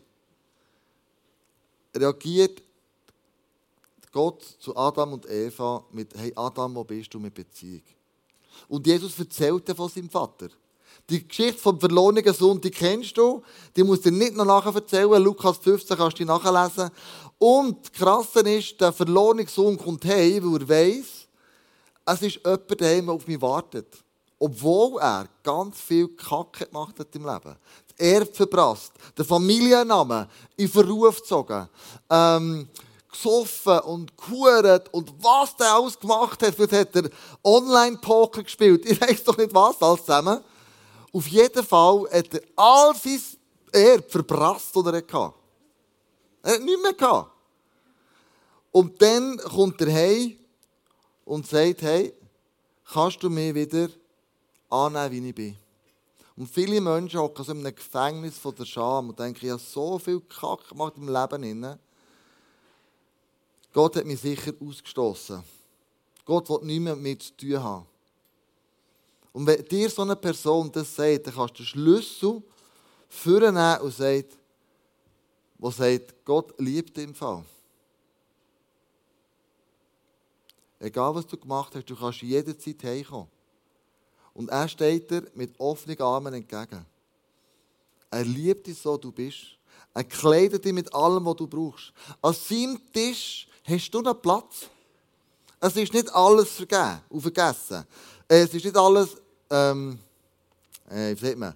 reagiert 1.94 2.62
Gott 4.10 4.42
zu 4.58 4.76
Adam 4.76 5.14
und 5.14 5.28
Eva 5.28 5.84
mit, 5.90 6.14
hey 6.16 6.32
Adam, 6.36 6.74
wo 6.74 6.84
bist 6.84 7.12
du 7.12 7.18
mit 7.18 7.34
Beziehung? 7.34 7.82
Und 8.68 8.86
Jesus 8.86 9.18
erzählte 9.18 9.74
von 9.74 9.88
seinem 9.88 10.08
Vater. 10.08 10.48
Die 11.10 11.26
Geschichte 11.26 11.60
vom 11.60 11.78
verlorenen 11.78 12.32
Sohn, 12.32 12.60
die 12.60 12.70
kennst 12.70 13.16
du. 13.18 13.42
Die 13.76 13.82
musst 13.82 14.06
du 14.06 14.10
nicht 14.10 14.34
noch 14.34 14.46
nachher 14.46 14.74
erzählen. 14.74 15.22
Lukas 15.22 15.58
15 15.58 15.96
kannst 15.96 16.18
du 16.18 16.24
nachlesen. 16.24 16.90
Und 17.38 17.82
das 17.82 17.92
Krasse 17.92 18.40
ist, 18.40 18.80
der 18.80 18.92
verlorene 18.92 19.46
Sohn 19.46 19.76
kommt 19.76 20.04
heim, 20.06 20.50
weil 20.50 20.62
er 20.62 20.68
weiss, 20.68 21.28
es 22.06 22.22
ist 22.22 22.40
jemand 22.44 22.80
daheim, 22.80 23.06
der 23.06 23.14
auf 23.14 23.26
mich 23.26 23.40
wartet. 23.40 23.86
Obwohl 24.38 24.98
er 25.00 25.28
ganz 25.42 25.80
viel 25.80 26.08
Kacke 26.08 26.66
gemacht 26.66 26.98
hat 26.98 27.14
im 27.14 27.24
Leben. 27.26 27.56
Das 27.88 27.98
Erbe 27.98 28.32
verprasst, 28.32 28.92
den 29.16 29.24
Familiennamen 29.24 30.26
in 30.56 30.68
Verruf 30.68 31.20
gezogen, 31.20 31.68
ähm, 32.10 32.68
gesoffen 33.10 33.78
und 33.80 34.16
gehurt 34.16 34.92
und 34.92 35.12
was 35.22 35.56
der 35.56 35.72
alles 35.72 35.98
gemacht 35.98 36.42
hat. 36.42 36.54
Vielleicht 36.54 36.72
hat 36.72 36.96
er 36.96 37.10
Online-Poker 37.42 38.42
gespielt. 38.42 38.84
Ich 38.90 39.00
weiß 39.00 39.24
doch 39.24 39.36
nicht 39.36 39.54
was, 39.54 39.80
alles 39.80 40.00
zusammen. 40.00 40.42
Auf 41.14 41.28
jeden 41.28 41.64
Fall 41.64 42.08
hat 42.12 42.34
er 42.34 42.42
all 42.56 42.92
sein 42.96 43.20
Erbe 43.70 44.02
verprasst, 44.08 44.74
das 44.74 44.84
er 44.84 44.94
hatte. 44.94 45.34
Er 46.42 46.54
hat 46.54 46.60
nichts 46.60 46.82
mehr 46.82 46.92
gehabt. 46.92 47.30
Und 48.72 49.00
dann 49.00 49.36
kommt 49.38 49.80
er 49.80 49.92
heim 49.94 50.36
und 51.24 51.46
sagt, 51.46 51.82
hey, 51.82 52.12
kannst 52.92 53.22
du 53.22 53.30
mich 53.30 53.54
wieder 53.54 53.90
annehmen, 54.68 55.12
wie 55.12 55.28
ich 55.28 55.34
bin? 55.36 55.56
Und 56.36 56.50
viele 56.50 56.80
Menschen 56.80 57.20
hocken 57.20 57.44
so 57.44 57.52
in 57.52 57.60
einem 57.60 57.76
Gefängnis 57.76 58.36
von 58.36 58.52
der 58.56 58.64
Scham 58.64 59.10
und 59.10 59.18
denken, 59.20 59.46
ich 59.46 59.52
habe 59.52 59.62
so 59.62 60.00
viel 60.00 60.20
Kack 60.22 60.68
gemacht 60.68 60.94
im 60.96 61.08
Leben. 61.08 61.78
Gott 63.72 63.94
hat 63.94 64.04
mich 64.04 64.20
sicher 64.20 64.52
ausgestoßen. 64.60 65.44
Gott 66.24 66.50
will 66.50 66.58
nichts 66.62 66.82
mehr 66.82 66.96
mit 66.96 67.02
mir 67.04 67.18
zu 67.20 67.36
tun 67.36 67.62
haben. 67.62 67.93
Und 69.34 69.48
wenn 69.48 69.64
dir 69.64 69.90
so 69.90 70.02
eine 70.02 70.14
Person 70.14 70.70
das 70.70 70.94
sagt, 70.94 71.26
dann 71.26 71.34
kannst 71.34 71.54
du 71.54 71.62
den 71.64 71.66
Schlüssel 71.66 72.40
vornehmen 73.08 73.80
und 73.80 73.92
sagt, 73.92 74.38
wo 75.58 75.70
sagt, 75.70 76.24
Gott 76.24 76.54
liebt 76.58 76.96
im 76.98 77.14
Fall. 77.14 77.44
Egal 80.78 81.14
was 81.16 81.26
du 81.26 81.36
gemacht 81.36 81.74
hast, 81.74 81.90
du 81.90 81.96
kannst 81.96 82.22
jederzeit 82.22 82.82
heimkommen. 82.84 83.28
Und 84.34 84.50
er 84.50 84.68
steht 84.68 85.10
dir 85.10 85.28
mit 85.34 85.58
offenen 85.58 86.00
Armen 86.00 86.34
entgegen. 86.34 86.86
Er 88.10 88.24
liebt 88.24 88.68
dich 88.68 88.78
so, 88.78 88.96
du 88.96 89.10
bist. 89.10 89.58
Er 89.94 90.04
kleidet 90.04 90.64
dich 90.64 90.72
mit 90.72 90.92
allem, 90.94 91.24
was 91.24 91.36
du 91.36 91.48
brauchst. 91.48 91.92
An 92.22 92.34
seinem 92.34 92.80
Tisch 92.92 93.48
hast 93.64 93.90
du 93.90 94.00
noch 94.00 94.14
Platz. 94.14 94.68
Es 95.58 95.74
ist 95.74 95.92
nicht 95.92 96.12
alles 96.14 96.50
vergeben 96.50 97.00
und 97.08 97.20
vergessen. 97.20 97.84
Es 98.28 98.54
ist 98.54 98.64
nicht 98.64 98.76
alles, 98.76 99.16
ähm, 99.50 99.98
äh, 100.90 101.14
wie 101.16 101.26
sagt 101.26 101.38
man? 101.38 101.54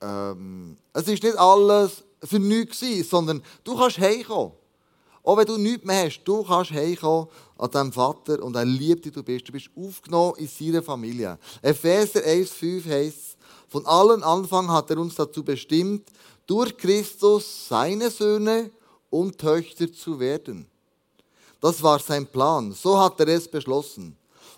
Ähm, 0.00 0.76
es 0.92 1.08
ist 1.08 1.22
nicht 1.22 1.36
alles 1.36 2.04
für 2.22 2.38
nichts 2.38 2.80
sondern 3.08 3.42
du 3.64 3.76
kannst 3.76 3.98
heimkommen. 3.98 4.52
Auch 5.22 5.36
wenn 5.36 5.46
du 5.46 5.56
nichts 5.56 5.84
mehr 5.84 6.04
hast, 6.04 6.22
du 6.24 6.44
kannst 6.44 6.70
heimkommen 6.70 7.28
an 7.58 7.70
deinem 7.70 7.92
Vater 7.92 8.42
und 8.42 8.54
er 8.54 8.64
liebt 8.64 9.04
dich, 9.04 9.12
du 9.12 9.22
bist. 9.22 9.48
Du 9.48 9.52
bist 9.52 9.70
aufgenommen 9.76 10.34
in 10.38 10.48
seiner 10.48 10.82
Familie. 10.82 11.38
Epheser 11.62 12.20
1,5 12.20 12.88
heißt 12.88 13.36
von 13.68 13.84
allen 13.86 14.22
Anfang 14.22 14.70
hat 14.70 14.90
er 14.90 14.98
uns 14.98 15.16
dazu 15.16 15.42
bestimmt, 15.42 16.08
durch 16.46 16.76
Christus 16.76 17.68
seine 17.68 18.10
Söhne 18.10 18.70
und 19.10 19.38
Töchter 19.38 19.92
zu 19.92 20.18
werden. 20.20 20.66
Das 21.60 21.82
war 21.82 21.98
sein 21.98 22.26
Plan. 22.26 22.72
So 22.72 22.98
hat 22.98 23.18
er 23.18 23.28
es 23.28 23.48
beschlossen. 23.48 24.16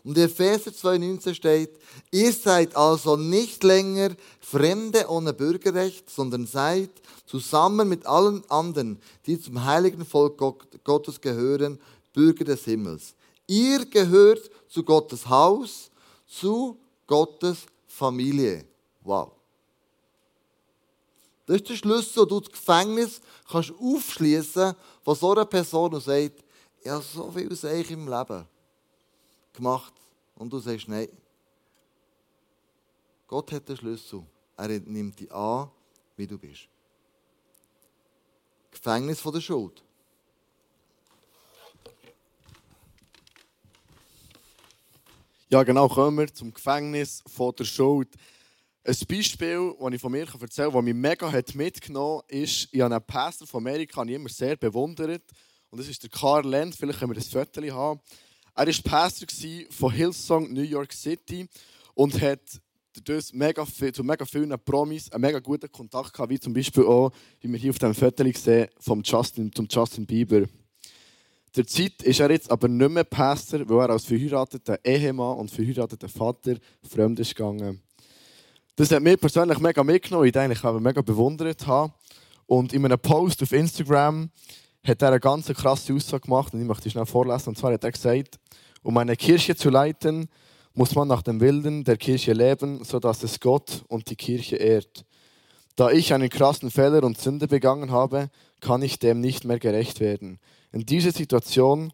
Und 0.09 0.17
in 0.17 0.25
Epheser 0.25 0.71
2,19 0.71 1.35
steht, 1.35 1.79
ihr 2.11 2.33
seid 2.33 2.75
also 2.75 3.17
nicht 3.17 3.63
länger 3.63 4.17
Fremde 4.41 5.07
ohne 5.07 5.35
Bürgerrecht, 5.35 6.09
sondern 6.09 6.47
seid 6.47 6.89
zusammen 7.27 7.91
mit 7.91 8.07
allen 8.07 8.43
anderen, 8.49 9.03
die 9.27 9.39
zum 9.39 9.63
heiligen 9.67 10.07
Volk 10.07 10.39
Gottes 10.83 11.21
gehören, 11.21 11.79
Bürger 12.15 12.47
des 12.47 12.65
Himmels. 12.65 13.15
Ihr 13.47 13.85
gehört 13.85 14.51
zu 14.71 14.83
Gottes 14.83 15.29
Haus, 15.29 15.91
zu 16.27 16.79
Gottes 17.07 17.67
Familie. 17.87 18.65
Wow. 19.03 19.33
Das 21.45 21.57
ist 21.57 21.69
der 21.69 21.77
Schlüssel, 21.77 22.27
du 22.27 22.41
das 22.41 22.51
Gefängnis 22.51 23.21
kannst 23.47 23.75
aufschließen 23.79 24.73
von 25.03 25.15
so 25.15 25.33
einer 25.33 25.45
Person, 25.45 26.01
sagt, 26.01 26.43
ich 26.83 26.91
habe 26.91 27.05
so 27.05 27.31
viel 27.31 27.55
Seich 27.55 27.91
im 27.91 28.09
Leben 28.09 28.47
gemacht. 29.59 29.93
Und 30.35 30.53
du 30.53 30.59
sagst, 30.59 30.89
nein. 30.89 31.09
Gott 33.27 33.53
hat 33.53 33.69
den 33.69 33.77
Schlüssel. 33.77 34.25
Er 34.57 34.69
nimmt 34.69 35.21
dich 35.21 35.31
an, 35.31 35.71
wie 36.17 36.27
du 36.27 36.39
bist. 36.39 36.69
Gefängnis 38.71 39.21
von 39.21 39.33
der 39.33 39.41
Schuld. 39.41 39.83
Ja, 45.51 45.63
genau, 45.63 45.89
kommen 45.89 46.19
wir 46.19 46.33
zum 46.33 46.53
Gefängnis 46.53 47.23
von 47.27 47.55
der 47.59 47.65
Schuld. 47.65 48.09
Ein 48.85 48.97
Beispiel, 49.09 49.75
das 49.79 49.93
ich 49.93 50.01
von 50.01 50.13
mir 50.13 50.27
erzählen 50.27 50.71
kann, 50.71 50.75
das 50.75 50.85
mich 50.85 50.95
mega 50.95 51.43
mitgenommen 51.55 52.23
hat, 52.23 52.31
ist, 52.31 52.69
ich 52.71 52.81
habe 52.81 52.95
einen 52.95 53.05
Pastor 53.05 53.47
von 53.47 53.67
Amerika 53.67 54.03
ich 54.03 54.11
immer 54.11 54.29
sehr 54.29 54.57
bewundert. 54.57 55.23
Und 55.71 55.79
das 55.79 55.89
ist 55.89 56.03
der 56.03 56.11
Karl 56.11 56.47
Lenz. 56.47 56.77
Vielleicht 56.77 56.99
können 56.99 57.11
wir 57.11 57.17
das 57.17 57.29
Foto 57.29 57.63
haben. 57.63 58.01
Er 58.59 58.67
war 58.67 58.75
Pastor 58.83 59.29
von 59.71 59.93
Hillsong 59.93 60.53
New 60.53 60.63
York 60.63 60.93
City 60.93 61.47
und 61.95 62.21
hat 62.21 62.41
dadurch 62.93 63.33
mega 63.33 63.65
viel, 63.65 63.93
zu 63.93 64.03
mega 64.03 64.25
vielen 64.25 64.53
Promis 64.65 65.13
einen 65.13 65.21
mega 65.21 65.39
guten 65.39 65.71
Kontakt 65.71 66.13
gehabt, 66.13 66.29
wie 66.29 66.41
zum 66.41 66.55
Beispiel 66.55 66.83
auch, 66.83 67.13
wie 67.41 67.53
wir 67.53 67.57
hier 67.57 67.71
auf 67.71 67.79
dem 67.79 67.95
Foto 67.95 68.25
sehen, 68.35 68.67
vom 68.81 69.01
Justin, 69.05 69.53
zum 69.53 69.69
Justin 69.71 70.07
Bieber. 70.07 70.47
Derzeit 71.55 72.03
ist 72.03 72.19
er 72.19 72.33
jetzt 72.33 72.51
aber 72.51 72.67
nicht 72.67 72.91
mehr 72.91 73.05
Pastor, 73.05 73.61
weil 73.69 73.79
er 73.79 73.91
als 73.91 74.07
verheirateter 74.07 74.81
Ehemann 74.85 75.39
und 75.39 75.53
verheirateter 75.53 76.09
Vater 76.09 76.57
fremd 76.83 77.21
ist 77.21 77.37
gegangen. 77.37 77.81
Das 78.75 78.91
hat 78.91 79.05
mich 79.05 79.21
persönlich 79.21 79.61
mega 79.61 79.85
mitgenommen, 79.85 80.27
ich 80.27 80.37
eigentlich 80.37 80.65
aber 80.65 80.81
mega 80.81 81.01
bewundert 81.01 81.65
habe. 81.65 81.93
Und 82.47 82.73
in 82.73 82.85
einem 82.85 82.99
Post 82.99 83.41
auf 83.41 83.53
Instagram 83.53 84.31
hat 84.89 85.03
er 85.03 85.09
eine 85.09 85.21
ganz 85.21 85.47
krasse 85.49 85.95
Aussage 85.95 86.23
gemacht 86.23 86.55
und 86.55 86.61
ich 86.61 86.67
möchte 86.67 86.85
die 86.85 86.91
schnell 86.91 87.07
vorlesen. 87.07 87.51
Und 87.51 87.59
zwar 87.59 87.73
hat 87.73 87.85
er 87.85 87.93
gesagt, 87.93 88.39
um 88.83 88.97
eine 88.97 89.17
Kirche 89.17 89.55
zu 89.55 89.71
leiten, 89.71 90.29
muss 90.75 90.95
man 90.95 91.09
nach 91.09 91.23
dem 91.23 91.41
Willen 91.41 91.85
der 91.85 91.97
Kirche 91.97 92.33
leben, 92.33 92.85
sodass 92.85 93.23
es 93.23 93.41
Gott 93.41 93.85
und 93.89 94.11
die 94.11 94.17
Kirche 94.17 94.57
ehrt. 94.57 95.05
Da 95.77 95.91
ich 95.91 96.13
einen 96.13 96.29
krassen 96.29 96.71
Fehler 96.71 97.05
und 97.05 97.21
Sünde 97.21 97.47
begangen 97.47 97.91
habe, 97.91 98.31
kann 98.61 98.83
ich 98.83 98.99
dem 98.99 99.21
nicht 99.21 99.45
mehr 99.45 99.59
gerecht 99.59 100.01
werden. 100.01 100.41
In 100.73 100.87
dieser 100.87 101.13
Situation 101.13 101.93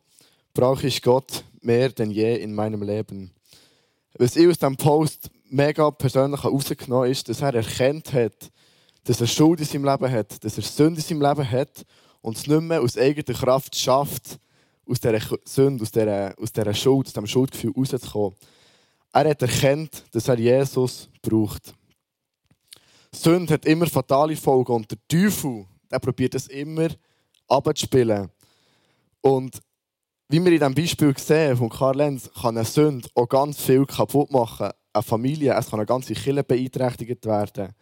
brauche 0.55 0.87
ich 0.87 1.03
Gott 1.03 1.45
mehr 1.61 1.91
denn 1.91 2.11
je 2.11 2.37
in 2.37 2.55
meinem 2.55 2.83
Leben. 2.83 3.33
Was 4.17 4.37
ich 4.37 4.47
aus 4.47 4.59
diesem 4.59 4.77
Post 4.77 5.31
mega 5.51 5.91
persönlich 5.91 6.43
herausgenommen 6.45 7.11
ist, 7.11 7.29
dass 7.29 7.43
er 7.43 7.55
erkennt 7.55 8.13
hat, 8.13 8.51
dass 9.05 9.21
er 9.21 9.27
Schuld 9.27 9.61
in 9.61 9.67
seinem 9.67 9.85
Leben 9.85 10.11
hat, 10.11 10.45
dass 10.45 10.57
er 10.57 10.63
Sünde 10.63 11.01
in 11.01 11.07
seinem 11.07 11.23
Leben 11.23 11.51
hat 11.51 11.85
und 12.25 12.39
es 12.39 12.47
nicht 12.47 12.63
mehr 12.63 12.81
aus 12.81 12.97
eigener 12.97 13.39
Kraft 13.39 13.77
schafft, 13.77 14.41
aus 14.87 14.99
dieser 14.99 15.21
Sünde, 15.45 15.83
aus 15.83 15.91
dieser, 15.91 16.35
aus 16.39 16.51
dieser 16.51 16.73
Schuld, 16.73 17.07
aus 17.07 17.13
diesem 17.13 17.27
Schuldgefühl 17.27 17.73
rauszukommen. 17.77 18.35
Er 19.13 19.29
hat 19.29 19.43
erkannt, 19.43 20.05
dass 20.11 20.29
er 20.29 20.39
Jesus 20.39 21.11
braucht. 21.21 21.75
Sünde 23.13 23.53
hat 23.53 23.67
immer 23.67 23.87
fatale 23.87 24.37
Folgen 24.37 24.73
und 24.73 24.91
der 24.91 24.99
Teufel, 25.07 25.67
der 25.91 25.99
probiert 25.99 26.35
es 26.35 26.47
immer 26.47 26.89
abzuspielen. 27.47 28.31
Und 29.21 29.61
wie 30.31 30.43
wir 30.43 30.53
in 30.53 30.59
diesem 30.59 30.75
Beispiel 30.75 31.15
sehen 31.19 31.59
von 31.59 31.69
Karl 31.69 31.99
Lenz, 31.99 32.31
kann 32.33 32.57
eine 32.57 32.65
Sünde 32.65 33.07
auch 33.15 33.29
ganz 33.29 33.61
viel 33.61 33.85
kaputt 33.85 34.31
machen. 34.31 34.71
Eine 34.95 35.03
Familie, 35.03 35.55
es 35.55 35.69
kann 35.69 35.79
eine 35.79 35.87
ganze 35.87 36.15
Kirche 36.15 36.43
beeinträchtigt 36.43 37.27
werden. 37.27 37.75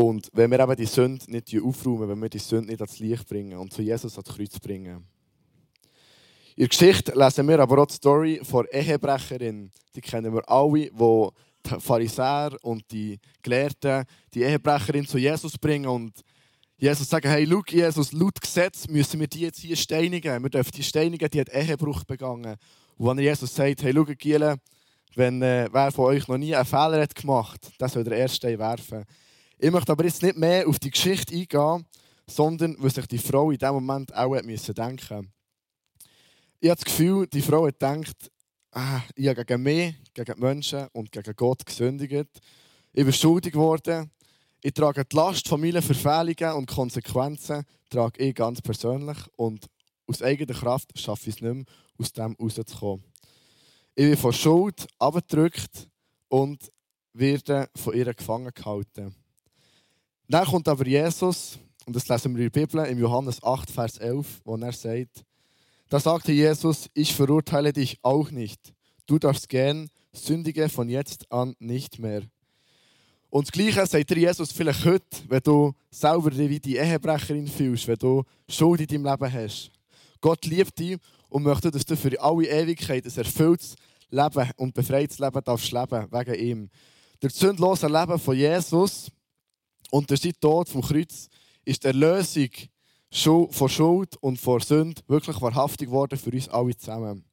Und 0.00 0.30
wenn 0.32 0.48
wir 0.52 0.60
eben 0.60 0.76
die 0.76 0.86
Sünde 0.86 1.24
nicht 1.28 1.60
aufräumen, 1.60 2.08
wenn 2.08 2.22
wir 2.22 2.28
die 2.28 2.38
Sünde 2.38 2.68
nicht 2.68 2.80
ans 2.80 3.00
Licht 3.00 3.28
bringen 3.28 3.58
und 3.58 3.72
zu 3.72 3.82
Jesus 3.82 4.16
ans 4.16 4.28
Kreuz 4.28 4.56
bringen. 4.60 5.04
In 6.54 6.60
der 6.60 6.68
Geschichte 6.68 7.18
lesen 7.18 7.48
wir 7.48 7.58
aber 7.58 7.82
auch 7.82 7.86
die 7.86 7.94
Story 7.94 8.40
von 8.44 8.64
Ehebrecherin. 8.70 9.72
Die 9.96 10.00
kennen 10.00 10.32
wir 10.32 10.48
alle, 10.48 10.88
wo 10.92 11.32
die 11.66 11.80
Pharisäer 11.80 12.56
und 12.62 12.88
die 12.92 13.18
Gelehrten 13.42 14.04
die 14.32 14.42
Ehebrecherin 14.42 15.04
zu 15.04 15.18
Jesus 15.18 15.58
bringen 15.58 15.88
und 15.88 16.12
Jesus 16.76 17.08
sagen, 17.08 17.28
hey, 17.28 17.44
schau, 17.44 17.62
Jesus, 17.68 18.12
laut 18.12 18.40
Gesetz 18.40 18.86
müssen 18.86 19.18
wir 19.18 19.26
die 19.26 19.40
jetzt 19.40 19.58
hier 19.58 19.74
steinigen. 19.74 20.40
Wir 20.44 20.50
dürfen 20.50 20.70
die 20.76 20.84
steinigen, 20.84 21.28
die 21.28 21.40
hat 21.40 21.52
Ehebruch 21.52 22.04
begangen. 22.04 22.54
Und 22.98 23.08
wenn 23.08 23.18
Jesus 23.18 23.52
sagt, 23.52 23.82
hey, 23.82 23.92
schau, 23.92 24.04
Giele, 24.04 24.60
wenn 25.16 25.42
äh, 25.42 25.68
wer 25.72 25.90
von 25.90 26.04
euch 26.04 26.28
noch 26.28 26.38
nie 26.38 26.54
einen 26.54 26.64
Fehler 26.64 27.02
hat 27.02 27.16
gemacht, 27.16 27.72
der 27.80 27.88
soll 27.88 28.04
der 28.04 28.18
erste 28.18 28.56
werfen. 28.56 29.04
Ich 29.58 29.70
möchte 29.70 29.92
aber 29.92 30.04
jetzt 30.04 30.22
nicht 30.22 30.36
mehr 30.36 30.68
auf 30.68 30.78
die 30.78 30.90
Geschichte 30.90 31.34
eingehen, 31.34 31.86
sondern 32.28 32.76
was 32.78 32.94
sich 32.94 33.06
die 33.06 33.18
Frau 33.18 33.50
in 33.50 33.58
dem 33.58 33.74
Moment 33.74 34.14
auch 34.14 34.34
denken 34.34 34.50
musste 34.50 34.74
ich 36.60 36.70
habe 36.70 36.76
das 36.76 36.84
Gefühl, 36.84 37.26
die 37.28 37.40
Frau 37.40 37.70
denkt, 37.70 38.30
ah, 38.72 39.00
ich 39.14 39.28
habe 39.28 39.44
gegen 39.44 39.62
mich, 39.62 39.94
gegen 40.12 40.34
die 40.34 40.40
Menschen 40.40 40.88
und 40.92 41.12
gegen 41.12 41.36
Gott 41.36 41.64
gesündigt. 41.64 42.40
Ich 42.92 43.04
bin 43.04 43.12
schuldig 43.12 43.52
geworden. 43.52 44.10
Ich 44.60 44.74
trage 44.74 45.04
die 45.04 45.14
Last 45.14 45.46
von 45.46 45.60
meinen 45.60 45.82
Verfehlungen 45.82 46.56
und 46.56 46.66
Konsequenzen 46.66 47.64
trage 47.90 48.24
ich 48.24 48.34
ganz 48.34 48.60
persönlich 48.60 49.18
und 49.36 49.66
aus 50.08 50.20
eigener 50.20 50.58
Kraft 50.58 50.98
schaffe 50.98 51.30
ich 51.30 51.36
es 51.36 51.42
nicht 51.42 51.54
mehr, 51.54 51.64
aus 51.96 52.12
dem 52.12 52.34
rauszukommen. 52.34 53.04
Ich 53.94 54.06
bin 54.06 54.16
von 54.16 54.32
Schuld 54.32 54.88
abgedrückt 54.98 55.88
und 56.28 56.72
werde 57.12 57.70
von 57.76 57.94
ihr 57.94 58.12
gefangen 58.12 58.50
gehalten. 58.52 59.14
Dann 60.28 60.44
kommt 60.44 60.68
aber 60.68 60.86
Jesus, 60.86 61.58
und 61.86 61.96
das 61.96 62.06
lesen 62.06 62.36
wir 62.36 62.44
in 62.44 62.52
der 62.52 62.60
Bibel, 62.60 62.84
im 62.84 62.98
Johannes 62.98 63.42
8, 63.42 63.70
Vers 63.70 63.96
11, 63.96 64.42
wo 64.44 64.56
er 64.56 64.72
sagt, 64.72 65.24
da 65.88 65.98
sagte 65.98 66.32
Jesus, 66.32 66.90
ich 66.92 67.14
verurteile 67.14 67.72
dich 67.72 67.98
auch 68.02 68.30
nicht. 68.30 68.74
Du 69.06 69.18
darfst 69.18 69.48
gehen, 69.48 69.88
sündige 70.12 70.68
von 70.68 70.90
jetzt 70.90 71.32
an 71.32 71.56
nicht 71.60 71.98
mehr. 71.98 72.22
Und 73.30 73.46
das 73.46 73.52
Gleiche 73.52 73.86
sagt 73.86 74.10
dir 74.10 74.18
Jesus 74.18 74.52
vielleicht 74.52 74.84
heute, 74.84 75.04
wenn 75.28 75.40
du 75.40 75.72
selber 75.90 76.36
wie 76.36 76.60
die 76.60 76.76
Ehebrecherin 76.76 77.46
fühlst, 77.46 77.88
wenn 77.88 77.96
du 77.96 78.24
Schuld 78.50 78.82
in 78.82 78.86
deinem 78.86 79.06
Leben 79.06 79.32
hast. 79.32 79.70
Gott 80.20 80.44
liebt 80.44 80.78
dich 80.78 80.98
und 81.30 81.42
möchte, 81.42 81.70
dass 81.70 81.86
du 81.86 81.96
für 81.96 82.20
alle 82.20 82.48
Ewigkeit 82.48 83.06
ein 83.06 83.16
erfülltes 83.16 83.76
Leben 84.10 84.50
und 84.56 84.74
befreites 84.74 85.18
Leben 85.18 85.42
darfst 85.42 85.72
leben, 85.72 86.06
wegen 86.10 86.34
ihm. 86.34 86.70
Das 87.20 87.34
sündlose 87.34 87.86
Leben 87.86 88.18
von 88.18 88.36
Jesus 88.36 89.10
und 89.90 90.10
durch 90.10 90.20
sein 90.20 90.32
Tod 90.40 90.68
vom 90.68 90.82
Kreuz 90.82 91.28
ist 91.64 91.82
die 91.82 91.88
Erlösung 91.88 92.50
von 93.10 93.68
Schuld 93.68 94.16
und 94.16 94.38
vor 94.38 94.60
Sünde 94.60 95.02
wirklich 95.06 95.40
wahrhaftig 95.40 95.88
geworden 95.88 96.18
für 96.18 96.30
uns 96.30 96.48
alle 96.48 96.76
zusammen. 96.76 97.24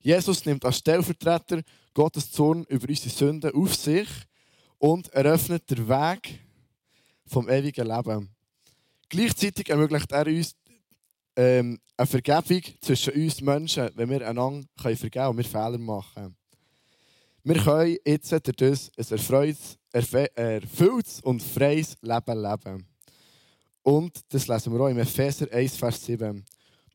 Jesus 0.00 0.44
nimmt 0.44 0.64
als 0.64 0.78
Stellvertreter 0.78 1.62
Gottes 1.94 2.32
Zorn 2.32 2.64
über 2.64 2.88
unsere 2.88 3.10
Sünden 3.10 3.54
auf 3.54 3.74
sich 3.74 4.08
und 4.78 5.08
eröffnet 5.10 5.70
den 5.70 5.88
Weg 5.88 6.40
vom 7.26 7.48
ewigen 7.48 7.86
Leben. 7.86 8.28
Gleichzeitig 9.08 9.68
ermöglicht 9.68 10.10
er 10.10 10.26
uns 10.26 10.56
ähm, 11.36 11.78
eine 11.96 12.06
Vergebung 12.06 12.62
zwischen 12.80 13.14
uns 13.14 13.40
Menschen, 13.40 13.90
wenn 13.94 14.10
wir 14.10 14.26
einander 14.26 14.66
vergeben 14.76 15.10
können 15.10 15.28
und 15.28 15.36
wir 15.36 15.44
Fehler 15.44 15.78
machen. 15.78 16.36
Wir 17.44 17.62
können 17.62 17.96
jetzt 18.04 18.32
durch 18.32 18.42
das 18.56 18.90
ein 18.96 19.18
erfreutes, 19.18 19.78
erfülltes 19.92 21.20
und 21.20 21.42
freies 21.42 21.96
Leben 22.00 22.42
leben. 22.42 22.86
Und 23.82 24.20
das 24.28 24.48
lesen 24.48 24.72
wir 24.72 24.80
auch 24.80 24.88
im 24.88 24.98
Epheser 24.98 25.52
1, 25.52 25.76
Vers 25.76 26.04
7. 26.04 26.44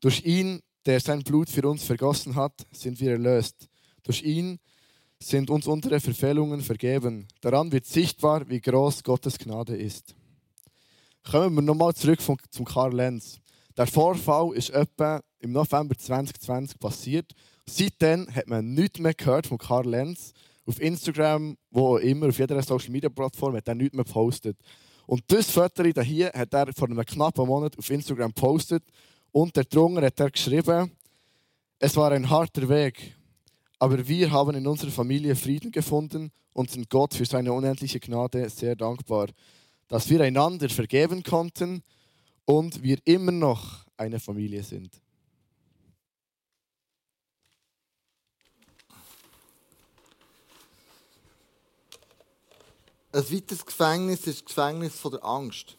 Durch 0.00 0.24
ihn, 0.24 0.60
der 0.86 1.00
sein 1.00 1.22
Blut 1.22 1.50
für 1.50 1.68
uns 1.68 1.84
vergossen 1.84 2.34
hat, 2.34 2.66
sind 2.72 2.98
wir 3.00 3.12
erlöst. 3.12 3.68
Durch 4.02 4.22
ihn 4.22 4.58
sind 5.20 5.50
uns 5.50 5.66
unsere 5.66 6.00
Verfehlungen 6.00 6.60
vergeben. 6.60 7.26
Daran 7.40 7.72
wird 7.72 7.84
sichtbar, 7.84 8.48
wie 8.48 8.60
groß 8.60 9.02
Gottes 9.02 9.38
Gnade 9.38 9.76
ist. 9.76 10.14
Kommen 11.30 11.56
wir 11.56 11.62
nochmal 11.62 11.94
zurück 11.94 12.20
zum 12.50 12.64
Karl 12.64 12.94
Lenz. 12.94 13.38
Der 13.76 13.86
Vorfall 13.86 14.54
ist 14.54 14.70
etwa 14.70 15.22
im 15.40 15.52
November 15.52 15.96
2020 15.96 16.78
passiert. 16.78 17.32
Seitdem 17.66 18.32
hat 18.34 18.48
man 18.48 18.72
nichts 18.72 18.98
mehr 18.98 19.14
gehört 19.14 19.46
von 19.46 19.58
Karl 19.58 19.88
Lenz. 19.88 20.32
Auf 20.68 20.80
Instagram, 20.82 21.56
wo 21.70 21.96
immer, 21.96 22.28
auf 22.28 22.38
jeder 22.38 22.62
Social 22.62 22.90
Media 22.90 23.08
Plattform, 23.08 23.56
hat 23.56 23.68
er 23.68 23.74
nichts 23.74 23.96
mehr 23.96 24.04
gepostet. 24.04 24.58
Und 25.06 25.22
das 25.28 25.50
Foto 25.50 25.82
hier 26.02 26.30
hat 26.34 26.52
er 26.52 26.72
vor 26.74 26.88
einem 26.88 27.02
knappen 27.06 27.46
Monat 27.46 27.78
auf 27.78 27.88
Instagram 27.88 28.34
gepostet. 28.34 28.84
Und 29.32 29.56
darunter 29.56 30.02
hat 30.02 30.20
er 30.20 30.30
geschrieben, 30.30 30.90
es 31.78 31.96
war 31.96 32.12
ein 32.12 32.28
harter 32.28 32.68
Weg, 32.68 33.16
aber 33.78 34.06
wir 34.06 34.30
haben 34.30 34.56
in 34.56 34.66
unserer 34.66 34.90
Familie 34.90 35.34
Frieden 35.36 35.70
gefunden 35.70 36.30
und 36.52 36.70
sind 36.70 36.90
Gott 36.90 37.14
für 37.14 37.24
seine 37.24 37.52
unendliche 37.52 38.00
Gnade 38.00 38.50
sehr 38.50 38.76
dankbar, 38.76 39.28
dass 39.86 40.10
wir 40.10 40.20
einander 40.20 40.68
vergeben 40.68 41.22
konnten 41.22 41.82
und 42.44 42.82
wir 42.82 42.98
immer 43.04 43.32
noch 43.32 43.86
eine 43.96 44.20
Familie 44.20 44.62
sind. 44.62 44.90
Ein 53.10 53.24
weiteres 53.32 53.64
Gefängnis 53.64 54.26
ist 54.26 54.40
das 54.40 54.44
Gefängnis 54.44 55.00
von 55.00 55.12
der 55.12 55.24
Angst. 55.24 55.78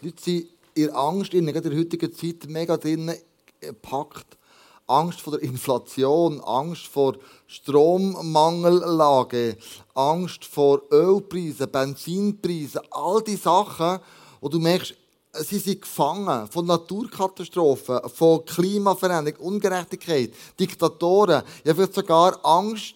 Die 0.00 0.06
Leute 0.06 0.22
sind 0.22 0.46
in 0.74 0.90
Angst, 0.90 1.34
in 1.34 1.46
der 1.46 1.76
heutigen 1.76 2.14
Zeit 2.14 2.46
mega 2.46 2.76
drinnen 2.76 3.16
gepackt. 3.60 4.38
Angst 4.86 5.20
vor 5.20 5.32
der 5.32 5.42
Inflation, 5.42 6.40
Angst 6.42 6.86
vor 6.86 7.16
Strommangellage, 7.48 9.56
Angst 9.94 10.44
vor 10.44 10.82
Ölpreisen, 10.92 11.72
Benzinpreisen, 11.72 12.82
all 12.92 13.20
die 13.20 13.34
Sachen, 13.34 13.98
wo 14.40 14.48
du 14.48 14.60
merkst, 14.60 14.94
sie 15.32 15.58
sind 15.58 15.82
gefangen 15.82 16.46
von 16.46 16.66
Naturkatastrophen, 16.66 17.98
von 18.14 18.44
Klimaveränderung, 18.44 19.40
Ungerechtigkeit, 19.40 20.32
Diktatoren. 20.58 21.42
Ja, 21.64 21.74
vielleicht 21.74 21.94
sogar 21.94 22.38
Angst, 22.46 22.94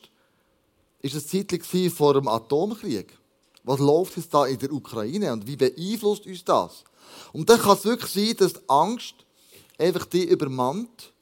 ist 1.01 1.17
es 1.17 1.27
zeitlich 1.27 1.65
vor 1.93 2.15
dem 2.15 2.29
Atomkrieg. 2.29 3.19
Was 3.65 3.79
läuft 3.79 4.17
jetzt 4.17 4.35
da 4.35 4.47
in 4.47 4.59
der 4.59 4.73
Ukraine 4.73 5.33
und 5.33 5.47
wie 5.47 5.57
beeinflusst 5.57 6.27
uns 6.27 6.45
das? 6.45 6.85
Und 7.33 7.49
dann 7.49 7.61
kann 7.61 7.77
es 7.77 7.85
wirklich 7.85 8.11
sein, 8.11 8.37
dass 8.37 8.55
die 8.55 8.69
Angst 8.69 9.15
einfach 9.79 10.07
dich 10.07 10.29
übermannt 10.29 11.13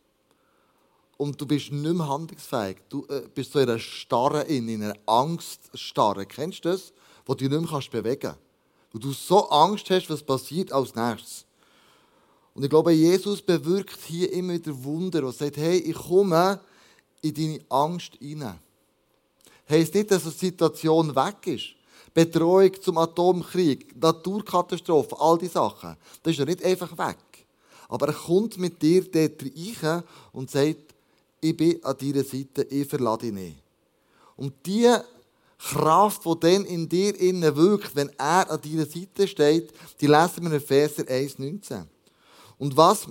und 1.17 1.39
du 1.39 1.47
bist 1.47 1.71
nicht 1.71 1.95
mehr 1.95 2.09
handlungsfähig. 2.09 2.79
Du 2.89 3.05
äh, 3.09 3.23
bist 3.35 3.53
so 3.53 3.59
in 3.59 3.69
einer 3.69 3.79
Starre, 3.79 4.43
in, 4.45 4.69
einer 4.71 4.95
Angststarre. 5.05 6.25
Kennst 6.25 6.65
du 6.65 6.71
das? 6.71 6.93
Wo 7.27 7.35
du 7.35 7.41
dich 7.41 7.51
nicht 7.51 7.61
mehr 7.61 7.71
kannst 7.71 7.91
bewegen 7.91 8.21
kannst. 8.21 8.41
Wo 8.93 8.99
du 8.99 9.13
so 9.13 9.49
Angst 9.51 9.91
hast, 9.91 10.09
was 10.09 10.23
passiert 10.23 10.73
als 10.73 10.95
nächstes. 10.95 11.45
Und 12.55 12.65
ich 12.65 12.71
glaube, 12.71 12.93
Jesus 12.93 13.43
bewirkt 13.43 13.99
hier 14.07 14.33
immer 14.33 14.55
wieder 14.55 14.83
Wunder 14.83 15.25
und 15.25 15.37
sagt, 15.37 15.59
hey, 15.59 15.79
ich 15.79 15.95
komme 15.95 16.59
in 17.23 17.35
deine 17.35 17.61
Angst 17.69 18.15
hinein. 18.19 18.59
Heißt 19.69 19.95
nicht, 19.95 20.11
dass 20.11 20.25
die 20.25 20.31
Situation 20.31 21.15
weg 21.15 21.47
ist. 21.47 21.75
Betreuung 22.13 22.73
zum 22.81 22.99
Atomkrieg, 22.99 24.01
Naturkatastrophen, 24.01 25.19
all 25.19 25.39
diese 25.39 25.53
Sachen. 25.53 25.97
Das 26.23 26.33
ist 26.33 26.39
ja 26.39 26.45
nicht 26.45 26.65
einfach 26.65 26.97
weg. 26.99 27.19
Aber 27.89 28.09
er 28.09 28.15
kommt 28.15 28.59
mit 28.59 28.81
dir 28.81 29.03
dort 29.03 29.43
rein 29.43 30.03
und 30.33 30.51
sagt, 30.51 30.95
ich 31.41 31.57
bin 31.57 31.83
an 31.85 31.97
deiner 31.97 32.25
Seite, 32.25 32.63
ich 32.65 32.89
verlasse 32.89 33.23
dich 33.23 33.33
nicht. 33.33 33.57
Und 34.37 34.55
die 34.67 34.95
Kraft, 35.59 36.25
die 36.25 36.41
dann 36.41 36.65
in 36.65 36.89
dir 36.89 37.19
innen 37.21 37.55
wirkt, 37.57 37.95
wenn 37.95 38.11
er 38.19 38.51
an 38.51 38.61
deiner 38.61 38.87
Seite 38.87 39.29
steht, 39.29 39.73
die 40.01 40.07
lesen 40.07 40.43
wir 40.43 40.51
in 40.51 40.57
Epheser 40.57 41.03
1,19. 41.03 41.85
Und 42.59 42.77
was 42.77 43.07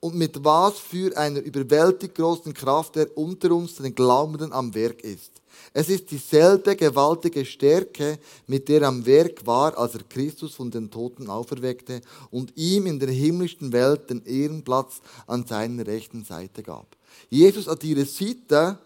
und 0.00 0.14
mit 0.14 0.42
was 0.42 0.78
für 0.78 1.14
einer 1.16 1.40
überwältigt 1.40 2.14
großen 2.14 2.54
Kraft 2.54 2.96
er 2.96 3.16
unter 3.16 3.52
uns 3.52 3.76
den 3.76 3.94
Glaubenden 3.94 4.52
am 4.52 4.74
Werk 4.74 5.02
ist. 5.02 5.39
Es 5.72 5.88
ist 5.88 6.10
dieselbe 6.10 6.74
gewaltige 6.74 7.44
Stärke, 7.44 8.18
mit 8.46 8.68
der 8.68 8.82
er 8.82 8.88
am 8.88 9.04
Werk 9.06 9.46
war, 9.46 9.76
als 9.78 9.94
er 9.94 10.02
Christus 10.02 10.54
von 10.54 10.70
den 10.70 10.90
Toten 10.90 11.30
auferweckte 11.30 12.00
und 12.30 12.56
ihm 12.56 12.86
in 12.86 12.98
der 12.98 13.10
himmlischen 13.10 13.72
Welt 13.72 14.10
den 14.10 14.24
Ehrenplatz 14.24 15.00
an 15.26 15.46
seiner 15.46 15.86
rechten 15.86 16.24
Seite 16.24 16.62
gab. 16.62 16.96
Jesus 17.28 17.68
an 17.68 17.78
deiner 17.78 18.04
Seite, 18.04 18.78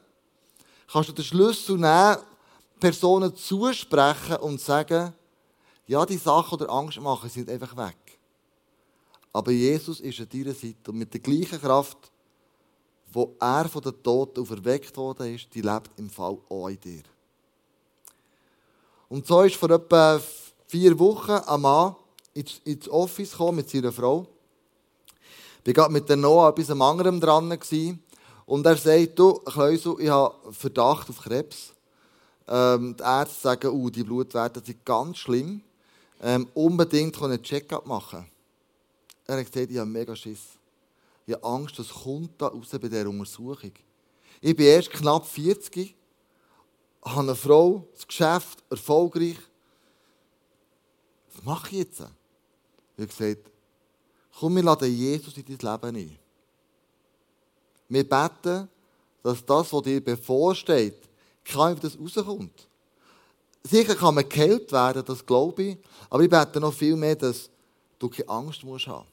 kannst 0.90 1.08
du 1.08 1.12
den 1.12 1.24
Schlüssel 1.24 1.76
nehmen, 1.76 2.18
Personen 2.78 3.34
zusprechen 3.34 4.36
und 4.36 4.60
sagen, 4.60 5.12
ja, 5.86 6.04
die 6.04 6.16
Sachen 6.16 6.60
oder 6.60 6.70
Angst 6.70 7.00
machen 7.00 7.30
sind 7.30 7.48
einfach 7.48 7.76
weg. 7.76 7.96
Aber 9.32 9.50
Jesus 9.50 10.00
ist 10.00 10.20
an 10.20 10.28
deiner 10.32 10.54
Seite 10.54 10.90
und 10.90 10.98
mit 10.98 11.12
der 11.12 11.20
gleichen 11.20 11.60
Kraft, 11.60 11.98
wo 13.14 13.36
er 13.38 13.68
von 13.68 13.80
den 13.80 14.02
Toten 14.02 14.40
auferweckt 14.40 14.96
worden 14.96 15.34
ist, 15.34 15.46
die 15.54 15.60
lebt 15.60 15.90
im 15.96 16.10
Fall 16.10 16.36
auch 16.48 16.68
in 16.68 16.80
dir. 16.80 17.02
Und 19.08 19.26
so 19.26 19.42
ist 19.42 19.54
vor 19.54 19.70
etwa 19.70 20.20
vier 20.66 20.98
Wochen 20.98 21.30
ein 21.30 21.60
Mann 21.60 21.94
ins 22.34 22.88
Office 22.88 23.30
gekommen 23.30 23.58
mit 23.58 23.70
seiner 23.70 23.92
Frau. 23.92 24.26
Ich 25.64 25.76
war 25.76 25.88
mit 25.88 26.08
der 26.08 26.16
Noah 26.16 26.50
etwas 26.50 26.70
anderem 26.70 27.20
dran. 27.20 27.56
Und 28.46 28.66
er 28.66 28.76
sagt, 28.76 29.18
du, 29.18 29.34
Kleusel, 29.34 29.96
ich 30.00 30.08
habe 30.08 30.52
Verdacht 30.52 31.08
auf 31.08 31.20
Krebs. 31.20 31.72
Ähm, 32.46 32.94
die 32.98 33.02
Ärzte 33.02 33.40
sagen, 33.40 33.70
uh, 33.70 33.88
die 33.88 34.02
Blutwerte 34.02 34.60
sind 34.62 34.84
ganz 34.84 35.18
schlimm. 35.18 35.62
Ähm, 36.20 36.48
unbedingt 36.52 37.20
einen 37.22 37.42
Check-up 37.42 37.86
machen. 37.86 38.26
Er 39.26 39.38
hat 39.38 39.50
gesagt, 39.50 39.70
ich 39.70 39.78
habe 39.78 39.88
mega 39.88 40.14
Schiss. 40.14 40.58
Ich 41.26 41.34
habe 41.34 41.44
Angst, 41.44 41.78
was 41.78 41.88
kommt 41.88 42.40
da 42.40 42.48
raus 42.48 42.68
bei 42.70 42.78
dieser 42.78 43.08
Untersuchung. 43.08 43.72
Ich 44.40 44.56
bin 44.56 44.66
erst 44.66 44.90
knapp 44.90 45.26
40, 45.26 45.94
habe 47.04 47.20
eine 47.20 47.34
Frau, 47.34 47.86
das 47.94 48.06
Geschäft, 48.06 48.62
erfolgreich. 48.70 49.38
Was 51.34 51.44
mache 51.44 51.68
ich 51.68 51.78
jetzt? 51.78 52.00
Ich 52.00 53.02
habe 53.02 53.06
gesagt, 53.06 53.50
komm, 54.38 54.56
wir 54.56 54.62
laden 54.62 54.92
Jesus 54.92 55.36
in 55.36 55.44
dein 55.44 55.72
Leben 55.72 55.96
ein. 55.96 56.18
Wir 57.88 58.08
beten, 58.08 58.68
dass 59.22 59.44
das, 59.44 59.72
was 59.72 59.82
dir 59.82 60.04
bevorsteht, 60.04 61.08
kein 61.44 61.78
das 61.80 61.98
rauskommt. 61.98 62.68
Sicher 63.62 63.94
kann 63.94 64.14
man 64.14 64.28
geheilt 64.28 64.70
werden, 64.72 65.04
das 65.04 65.24
glaube 65.24 65.62
ich. 65.62 65.78
Aber 66.10 66.22
ich 66.22 66.28
bete 66.28 66.60
noch 66.60 66.74
viel 66.74 66.96
mehr, 66.96 67.16
dass 67.16 67.48
du 67.98 68.08
keine 68.08 68.28
Angst 68.28 68.62
musst 68.62 68.86
haben. 68.86 69.06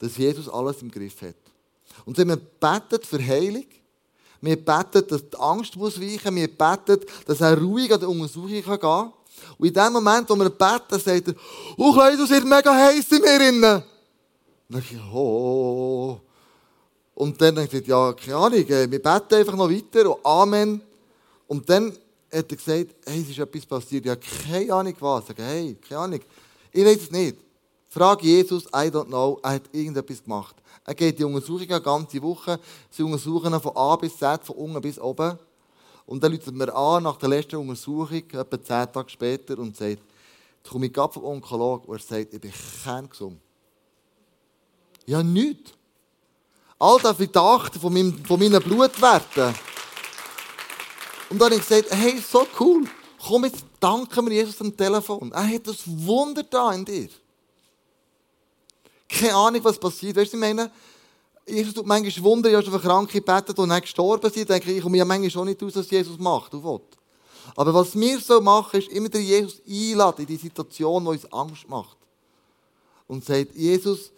Dass 0.00 0.16
Jesus 0.16 0.48
alles 0.48 0.82
im 0.82 0.90
Griff 0.90 1.22
hat. 1.22 1.36
Und 2.04 2.18
wenn 2.18 2.26
man 2.26 2.40
betet 2.58 3.06
für 3.06 3.24
Heilung, 3.24 3.66
Wir 4.40 4.56
beten, 4.56 5.06
dass 5.06 5.28
die 5.28 5.38
Angst 5.38 5.76
muss 5.76 6.00
weichen 6.00 6.34
Wir 6.34 6.48
beten, 6.48 7.00
dass 7.26 7.40
er 7.40 7.58
ruhig 7.58 7.92
an 7.92 8.00
die 8.00 8.06
Untersuchung 8.06 8.48
gehen 8.48 8.80
kann. 8.80 9.12
Und 9.58 9.68
in 9.68 9.74
dem 9.74 9.92
Moment, 9.92 10.28
wo 10.28 10.36
wir 10.36 10.50
beten, 10.50 10.98
sagt 10.98 11.28
er, 11.28 11.34
oh, 11.76 11.92
Kleidus 11.92 12.30
wird 12.30 12.44
mega 12.44 12.74
heiß 12.74 13.12
in 13.12 13.20
mir 13.20 13.48
innen. 13.48 13.62
Dann 13.62 13.84
denke 14.68 14.94
ich, 14.94 15.12
oh. 15.12 16.20
Und 17.14 17.40
dann 17.40 17.54
denke 17.54 17.78
ich, 17.78 17.86
ja, 17.86 18.12
keine 18.14 18.36
Ahnung, 18.36 18.66
äh, 18.66 18.90
wir 18.90 19.02
beten 19.02 19.34
einfach 19.34 19.56
noch 19.56 19.70
weiter 19.70 20.16
und 20.16 20.24
Amen. 20.24 20.80
Und 21.46 21.68
dann 21.68 21.90
hat 22.32 22.50
er 22.50 22.56
gesagt, 22.56 22.94
hey, 23.04 23.20
es 23.20 23.28
ist 23.28 23.38
etwas 23.38 23.66
passiert. 23.66 24.06
Ja, 24.06 24.16
keine 24.16 24.72
Ahnung 24.72 24.94
was. 25.00 25.22
Ich 25.22 25.28
sage, 25.28 25.42
hey, 25.42 25.76
keine 25.86 26.00
Ahnung. 26.00 26.20
Ich 26.72 26.84
weiß 26.84 27.02
es 27.02 27.10
nicht. 27.10 27.36
Frag 27.92 28.22
Jesus, 28.22 28.66
I 28.66 28.88
don't 28.88 29.06
know. 29.06 29.40
Er 29.42 29.54
hat 29.54 29.62
irgendetwas 29.72 30.22
gemacht. 30.22 30.54
Er 30.84 30.94
geht 30.94 31.18
die 31.18 31.24
Untersuchungen 31.24 31.72
eine 31.72 31.80
ganze 31.80 32.22
Woche. 32.22 32.60
Sie 32.88 33.02
untersuchen 33.02 33.60
von 33.60 33.76
A 33.76 33.96
bis 33.96 34.16
Z, 34.16 34.44
von 34.44 34.54
unten 34.54 34.80
bis 34.80 34.96
oben. 35.00 35.36
Und 36.06 36.22
dann 36.22 36.32
ruft 36.32 36.52
mir 36.52 36.72
an, 36.72 37.02
nach 37.02 37.16
der 37.16 37.28
letzten 37.28 37.56
Untersuchung, 37.56 38.22
etwa 38.30 38.62
zehn 38.62 38.92
Tage 38.92 39.10
später, 39.10 39.58
und 39.58 39.76
sagt, 39.76 39.98
jetzt 39.98 40.70
komme 40.70 40.86
ich 40.86 40.92
gerade 40.92 41.12
vom 41.12 41.24
Onkolog 41.24 41.88
und 41.88 41.96
er 41.96 42.00
sagt, 42.00 42.32
ich 42.32 42.40
bin 42.40 42.52
kerngesund. 42.84 43.40
Ja, 45.06 45.20
nichts. 45.24 45.72
All 46.78 46.98
das 47.00 47.16
Verdacht 47.16 47.74
von, 47.74 47.92
meinem, 47.92 48.24
von 48.24 48.38
meinen 48.38 48.62
Blutwerten. 48.62 49.52
Und 51.28 51.40
dann 51.40 51.46
habe 51.46 51.56
ich 51.56 51.68
gesagt, 51.68 51.90
hey, 51.90 52.20
so 52.20 52.46
cool. 52.60 52.84
Komm 53.26 53.46
jetzt, 53.46 53.64
danke 53.80 54.22
mir 54.22 54.34
Jesus 54.34 54.60
am 54.60 54.76
Telefon. 54.76 55.32
Er 55.32 55.46
hat 55.46 55.66
das 55.66 55.82
Wunder 55.86 56.44
da 56.44 56.72
in 56.72 56.84
dir. 56.84 57.08
Keine 59.10 59.34
Ahnung, 59.34 59.64
was 59.64 59.78
passiert. 59.78 60.16
Weißt 60.16 60.32
du, 60.32 60.36
ich 60.36 60.40
meine, 60.40 60.70
Jesus 61.46 61.74
tut 61.74 61.86
manchmal 61.86 62.24
Wunder, 62.24 62.48
ich 62.48 62.54
habe 62.54 62.64
schon 62.64 62.74
für 62.74 62.86
Kranke 62.86 63.20
gebetet 63.20 63.58
und 63.58 63.68
dann 63.68 63.80
gestorben 63.80 64.30
sind. 64.30 64.48
denke 64.48 64.70
ich, 64.70 64.76
ich 64.76 64.82
komme 64.82 64.98
ja 64.98 65.04
manchmal 65.04 65.30
schon 65.30 65.46
nicht 65.46 65.62
aus, 65.62 65.74
was 65.74 65.90
Jesus 65.90 66.18
macht. 66.18 66.54
Aber 66.54 67.74
was 67.74 67.98
wir 67.98 68.20
so 68.20 68.40
machen, 68.40 68.78
ist 68.78 68.88
immer 68.88 69.08
der 69.08 69.22
Jesus 69.22 69.60
einladen 69.68 70.20
in 70.20 70.26
die 70.26 70.36
Situation, 70.36 71.02
die 71.02 71.10
uns 71.10 71.32
Angst 71.32 71.68
macht. 71.68 71.96
Und 73.08 73.24
sagt, 73.24 73.56
Jesus, 73.56 74.12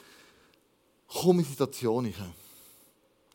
komm 1.08 1.38
in 1.38 1.44
die 1.44 1.50
Situation 1.50 2.04
hinein. 2.04 2.34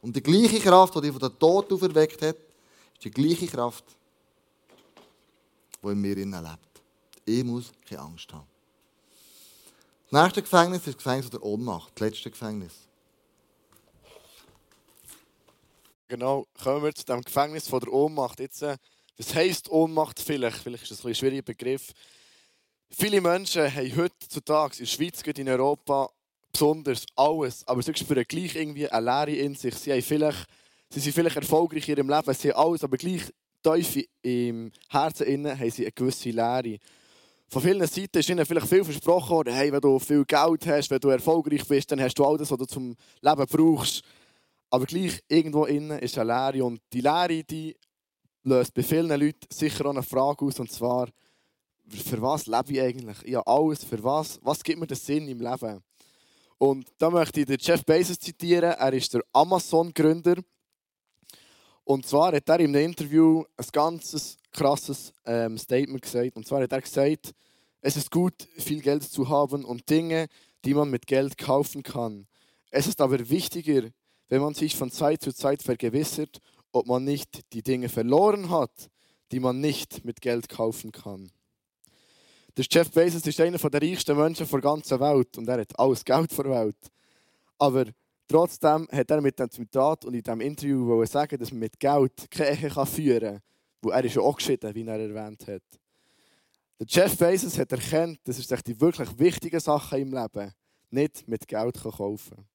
Und 0.01 0.15
die 0.15 0.21
gleiche 0.21 0.59
Kraft, 0.59 0.93
die 0.95 1.01
dich 1.01 1.11
von 1.11 1.19
der 1.19 1.39
Tod 1.39 1.73
auferweckt 1.73 2.21
hat, 2.21 2.35
ist 2.35 3.03
die 3.03 3.11
gleiche 3.11 3.47
Kraft, 3.47 3.83
die 5.83 5.87
in 5.87 5.99
mir 5.99 6.15
lebt. 6.15 6.81
Ich 7.25 7.43
muss 7.43 7.71
keine 7.87 8.01
Angst 8.01 8.31
haben. 8.31 8.56
Das 10.09 10.23
nächste 10.23 10.41
Gefängnis 10.41 10.79
ist 10.79 10.87
das 10.87 10.97
Gefängnis 10.97 11.29
der 11.29 11.43
Ohnmacht, 11.43 11.91
das 11.95 12.07
letzte 12.07 12.31
Gefängnis. 12.31 12.87
Genau, 16.07 16.45
kommen 16.63 16.83
wir 16.83 16.95
zu 16.95 17.03
dem 17.03 17.21
Gefängnis 17.21 17.67
von 17.67 17.81
der 17.81 17.91
Ohnmacht. 17.91 18.39
Jetzt, 18.39 18.61
äh, 18.61 18.77
was 19.17 19.35
heisst 19.35 19.69
Ohnmacht 19.69 20.21
vielleicht? 20.21 20.59
Vielleicht 20.59 20.83
ist 20.83 20.91
das 20.91 21.03
ein, 21.03 21.09
ein 21.09 21.15
schwieriger 21.15 21.41
Begriff. 21.41 21.91
Viele 22.89 23.19
Menschen 23.19 23.69
haben 23.73 23.97
heutzutage 23.97 24.75
in 24.75 24.85
der 24.85 24.85
Schweiz, 24.85 25.21
in 25.23 25.49
Europa, 25.49 26.09
besonders 26.53 27.05
alles, 27.17 27.67
aber 27.67 27.81
sie 27.81 27.93
spüren 27.93 28.23
gleich 28.25 28.55
irgendwie 28.55 28.89
eine 28.89 29.05
Leere 29.05 29.41
in 29.41 29.55
sich. 29.55 29.75
Sie, 29.75 30.01
vielleicht, 30.01 30.47
sie 30.89 31.01
sind 31.01 31.15
vielleicht 31.15 31.35
erfolgreich 31.35 31.89
in 31.89 31.97
ihrem 31.97 32.09
Leben, 32.09 32.33
sie 32.33 32.53
haben 32.53 32.65
alles, 32.65 32.83
aber 32.85 32.95
gleich 32.95 33.23
tief 33.61 34.07
im 34.21 34.71
Herzen 34.87 35.59
haben 35.59 35.69
sie 35.69 35.83
eine 35.83 35.91
gewisse 35.91 36.29
Leere. 36.29 36.79
Von 37.49 37.61
vielen 37.61 37.87
Seiten 37.87 38.17
ist 38.17 38.29
ihnen 38.29 38.45
vielleicht 38.45 38.67
viel 38.67 38.83
versprochen 38.83 39.29
worden, 39.29 39.53
hey, 39.53 39.71
wenn 39.71 39.79
du 39.79 39.99
viel 39.99 40.25
Geld 40.25 40.67
hast, 40.67 40.91
wenn 40.91 40.99
du 40.99 41.09
erfolgreich 41.09 41.65
bist, 41.65 41.89
dann 41.91 42.01
hast 42.01 42.15
du 42.15 42.25
all 42.25 42.37
das, 42.37 42.51
was 42.51 42.57
du 42.57 42.65
zum 42.65 42.95
Leben 43.21 43.45
brauchst. 43.49 44.03
Aber 44.69 44.85
gleich 44.85 45.23
irgendwo 45.29 45.65
innen 45.65 45.97
ist 45.99 46.17
eine 46.17 46.51
Leere 46.51 46.65
und 46.65 46.81
die 46.91 46.99
Leere, 46.99 47.43
die 47.43 47.75
löst 48.43 48.73
bei 48.73 48.83
vielen 48.83 49.07
Leuten 49.07 49.47
sicher 49.49 49.85
auch 49.85 49.91
eine 49.91 50.03
Frage 50.03 50.43
aus 50.43 50.59
und 50.59 50.69
zwar, 50.69 51.07
für 51.87 52.21
was 52.21 52.47
lebe 52.47 52.73
ich 52.73 52.81
eigentlich? 52.81 53.21
Ja, 53.25 53.41
alles, 53.45 53.83
für 53.85 54.03
was? 54.03 54.39
Was 54.43 54.61
gibt 54.61 54.79
mir 54.79 54.87
den 54.87 54.97
Sinn 54.97 55.29
im 55.29 55.39
Leben? 55.39 55.81
Und 56.57 56.87
da 56.97 57.09
möchte 57.09 57.39
ich 57.39 57.45
den 57.45 57.59
Jeff 57.61 57.85
Bezos 57.85 58.19
zitieren. 58.19 58.71
Er 58.71 58.91
ist 58.91 59.13
der 59.13 59.21
Amazon-Gründer. 59.31 60.35
Und 61.87 62.05
zwar 62.05 62.33
hat 62.33 62.49
er 62.49 62.59
in 62.59 62.75
einem 62.75 62.89
Interview 62.89 63.45
ein 63.55 63.65
ganz 63.71 64.37
krasses 64.51 65.13
ähm, 65.25 65.57
Statement 65.57 66.01
gesagt. 66.01 66.35
Und 66.35 66.45
zwar 66.45 66.61
hat 66.61 66.73
er 66.73 66.81
gesagt, 66.81 67.33
es 67.79 67.95
ist 67.95 68.11
gut, 68.11 68.45
viel 68.57 68.81
Geld 68.81 69.03
zu 69.03 69.29
haben 69.29 69.63
und 69.63 69.89
Dinge, 69.89 70.27
die 70.65 70.73
man 70.73 70.89
mit 70.89 71.07
Geld 71.07 71.37
kaufen 71.37 71.83
kann. 71.83 72.27
Es 72.71 72.87
ist 72.87 72.99
aber 72.99 73.29
wichtiger, 73.29 73.89
wenn 74.27 74.41
man 74.41 74.53
sich 74.53 74.75
von 74.75 74.91
Zeit 74.91 75.21
zu 75.21 75.33
Zeit 75.33 75.63
vergewissert, 75.63 76.39
ob 76.73 76.87
man 76.87 77.05
nicht 77.05 77.53
die 77.53 77.63
Dinge 77.63 77.87
verloren 77.87 78.49
hat, 78.49 78.89
die 79.31 79.39
man 79.39 79.61
nicht 79.61 80.03
mit 80.03 80.19
Geld 80.19 80.49
kaufen 80.49 80.91
kann. 80.91 81.31
Der 82.57 82.65
Jeff 82.69 82.91
Bezos 82.91 83.25
ist 83.25 83.39
einer 83.39 83.57
der 83.57 83.81
reichsten 83.81 84.17
Menschen 84.17 84.45
der 84.45 84.59
ganzen 84.59 84.99
Welt 84.99 85.37
und 85.37 85.47
er 85.47 85.61
hat 85.61 85.79
alles 85.79 86.03
Geld 86.03 86.37
der 86.37 86.49
Welt. 86.49 86.91
Aber 87.57 87.85
trotzdem 88.27 88.87
hat 88.91 89.09
er 89.11 89.21
mit 89.21 89.39
dem 89.39 89.49
Zitat 89.49 90.05
und 90.05 90.13
in 90.13 90.21
diesem 90.23 90.41
Interview 90.41 91.05
sagen, 91.05 91.37
dass 91.39 91.51
man 91.51 91.59
mit 91.59 91.79
Geld 91.79 92.29
keine 92.29 92.51
Ehe 92.59 92.85
führen 92.85 93.19
kann, 93.21 93.41
wo 93.81 93.89
er 93.89 94.03
ist 94.03 94.15
ja 94.15 94.21
auch 94.21 94.35
geschieden, 94.35 94.73
wie 94.75 94.85
er 94.85 94.99
erwähnt 94.99 95.47
hat. 95.47 95.63
Der 96.79 96.87
Jeff 96.87 97.17
Bezos 97.17 97.57
hat 97.57 97.71
erkannt, 97.71 98.19
dass 98.25 98.37
er 98.37 98.43
sich 98.43 98.61
die 98.61 98.79
wirklich 98.79 99.17
wichtigen 99.17 99.59
Sachen 99.59 99.99
im 99.99 100.13
Leben 100.13 100.51
nicht 100.91 101.27
mit 101.27 101.47
Geld 101.47 101.81
kaufen 101.81 102.35
kann. 102.35 102.45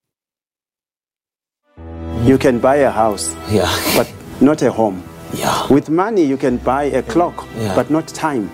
You 2.26 2.38
can 2.38 2.60
buy 2.60 2.84
a 2.84 2.90
house, 2.94 3.34
yeah. 3.50 3.68
but 3.96 4.06
not 4.40 4.62
a 4.62 4.70
home. 4.70 5.02
Yeah. 5.36 5.66
With 5.68 5.88
money 5.88 6.22
you 6.22 6.36
can 6.36 6.58
buy 6.58 6.84
a 6.94 7.02
clock, 7.02 7.46
yeah. 7.58 7.74
but 7.74 7.90
not 7.90 8.06
time. 8.14 8.48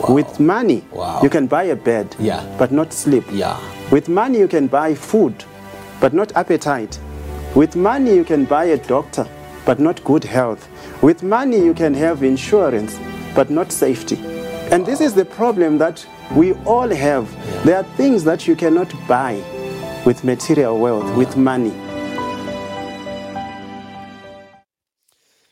Wow. 0.00 0.14
With 0.16 0.40
money, 0.40 0.82
Wow. 0.90 1.20
you 1.22 1.28
can 1.30 1.46
buy 1.46 1.70
a 1.70 1.76
bed, 1.76 2.16
Yeah. 2.18 2.42
but 2.58 2.72
not 2.72 2.92
sleep. 2.92 3.24
Yeah. 3.30 3.56
With 3.92 4.08
money, 4.08 4.38
you 4.38 4.48
can 4.48 4.66
buy 4.68 4.94
food, 4.94 5.44
but 6.02 6.12
not 6.12 6.32
appetite. 6.34 6.98
With 7.54 7.76
money, 7.76 8.12
you 8.16 8.24
can 8.24 8.44
buy 8.44 8.64
a 8.64 8.76
doctor, 8.76 9.24
but 9.64 9.78
not 9.78 10.02
good 10.02 10.24
health. 10.24 10.68
With 11.00 11.22
money, 11.22 11.58
you 11.64 11.74
can 11.74 11.94
have 11.94 12.24
insurance, 12.24 12.98
but 13.36 13.50
not 13.50 13.70
safety. 13.70 14.18
And 14.72 14.84
this 14.84 15.00
is 15.00 15.14
the 15.14 15.24
problem 15.24 15.78
that 15.78 16.04
we 16.34 16.54
all 16.66 16.90
have. 16.90 17.30
There 17.64 17.76
are 17.76 17.84
things 17.96 18.24
that 18.24 18.48
you 18.48 18.56
cannot 18.56 18.92
buy 19.06 19.40
with 20.04 20.24
material 20.24 20.76
wealth, 20.80 21.08
with 21.16 21.36
money. 21.36 21.72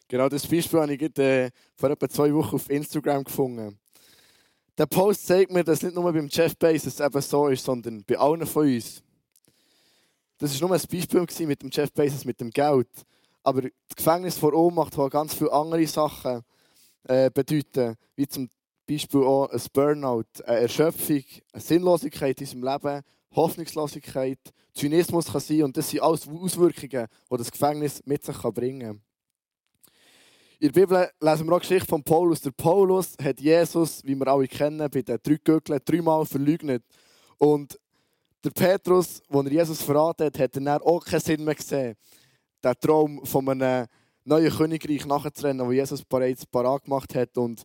Genau 0.09 0.29
das 0.29 0.45
Beispiel 0.45 0.81
habe 0.81 0.95
ich 0.95 0.99
gerade, 0.99 1.23
äh, 1.23 1.51
vor 1.77 1.91
etwa 1.91 2.09
zwei 2.09 2.35
Wochen 2.35 2.57
auf 2.57 2.69
Instagram 2.69 3.23
gefunden. 3.23 3.79
Der 4.77 4.87
Post 4.87 5.29
zeigt 5.29 5.53
mir, 5.53 5.63
dass 5.63 5.83
nicht 5.83 5.95
nur 5.95 6.13
beim 6.13 6.29
Jeff 6.29 6.57
Bezos 6.57 6.99
eben 6.99 7.21
so 7.21 7.47
ist, 7.47 7.65
sondern 7.65 8.03
bei 8.05 8.19
allen 8.19 8.45
von 8.45 8.67
uns. 8.67 9.05
Das 10.41 10.59
war 10.59 10.69
nur 10.69 10.77
ein 10.77 10.83
Beispiel 10.91 11.47
mit 11.47 11.63
dem 11.63 11.69
Jeff 11.71 11.93
Bezos, 11.93 12.25
mit 12.25 12.41
dem 12.41 12.51
Geld. 12.51 12.89
Aber 13.43 13.61
das 13.61 13.95
Gefängnis 13.95 14.39
vor 14.39 14.55
Ohnmacht 14.55 14.97
hat 14.97 15.11
ganz 15.11 15.35
viele 15.35 15.53
andere 15.53 15.87
Sachen 15.87 16.41
äh, 17.05 17.31
bedeuten, 17.31 17.95
wie 18.17 18.27
zum 18.27 18.49
Beispiel 18.89 19.23
auch 19.23 19.51
ein 19.51 19.61
Burnout, 19.71 20.25
eine 20.47 20.61
Erschöpfung, 20.61 21.23
eine 21.53 21.63
Sinnlosigkeit 21.63 22.41
in 22.41 22.47
unserem 22.47 22.65
Leben, 22.65 23.03
Hoffnungslosigkeit, 23.37 24.39
Zynismus 24.73 25.27
kann 25.27 25.43
sein 25.43 25.63
und 25.63 25.77
das 25.77 25.91
sind 25.91 26.01
alles 26.01 26.27
Auswirkungen, 26.27 27.07
die 27.31 27.37
das 27.37 27.53
Gefängnis 27.53 28.01
mit 28.07 28.25
sich 28.25 28.37
bringen 28.39 28.81
kann. 28.81 29.03
In 30.59 30.73
der 30.73 30.81
Bibel 30.81 31.11
lesen 31.21 31.47
wir 31.47 31.55
auch 31.55 31.61
Geschichte 31.61 31.87
von 31.87 32.03
Paulus. 32.03 32.41
Der 32.41 32.51
Paulus 32.51 33.15
hat 33.23 33.41
Jesus, 33.41 34.03
wie 34.05 34.15
wir 34.15 34.27
alle 34.27 34.49
kennen, 34.49 34.89
bei 34.91 35.03
den 35.03 35.19
drei 35.23 35.37
Gögeln 35.43 35.81
dreimal 35.85 36.25
verleugnet. 36.25 36.83
Und 37.37 37.79
der 38.45 38.51
Petrus, 38.51 39.23
als 39.29 39.47
er 39.47 39.53
Jesus 39.53 39.83
verraten 39.83 40.27
hat, 40.27 40.39
hat 40.39 40.57
er 40.57 40.87
auch 40.87 41.05
keinen 41.05 41.21
Sinn 41.21 41.45
mehr 41.45 41.55
gesehen, 41.55 41.97
den 42.63 42.75
Traum 42.81 43.25
von 43.25 43.49
einem 43.49 43.87
neuen 44.25 44.51
Königreich 44.51 45.05
nachzurennen, 45.07 45.67
wo 45.67 45.73
Jesus 45.73 46.05
bereits 46.05 46.47
parat 46.47 46.85
gemacht 46.85 47.15
hat. 47.15 47.37
Und 47.37 47.63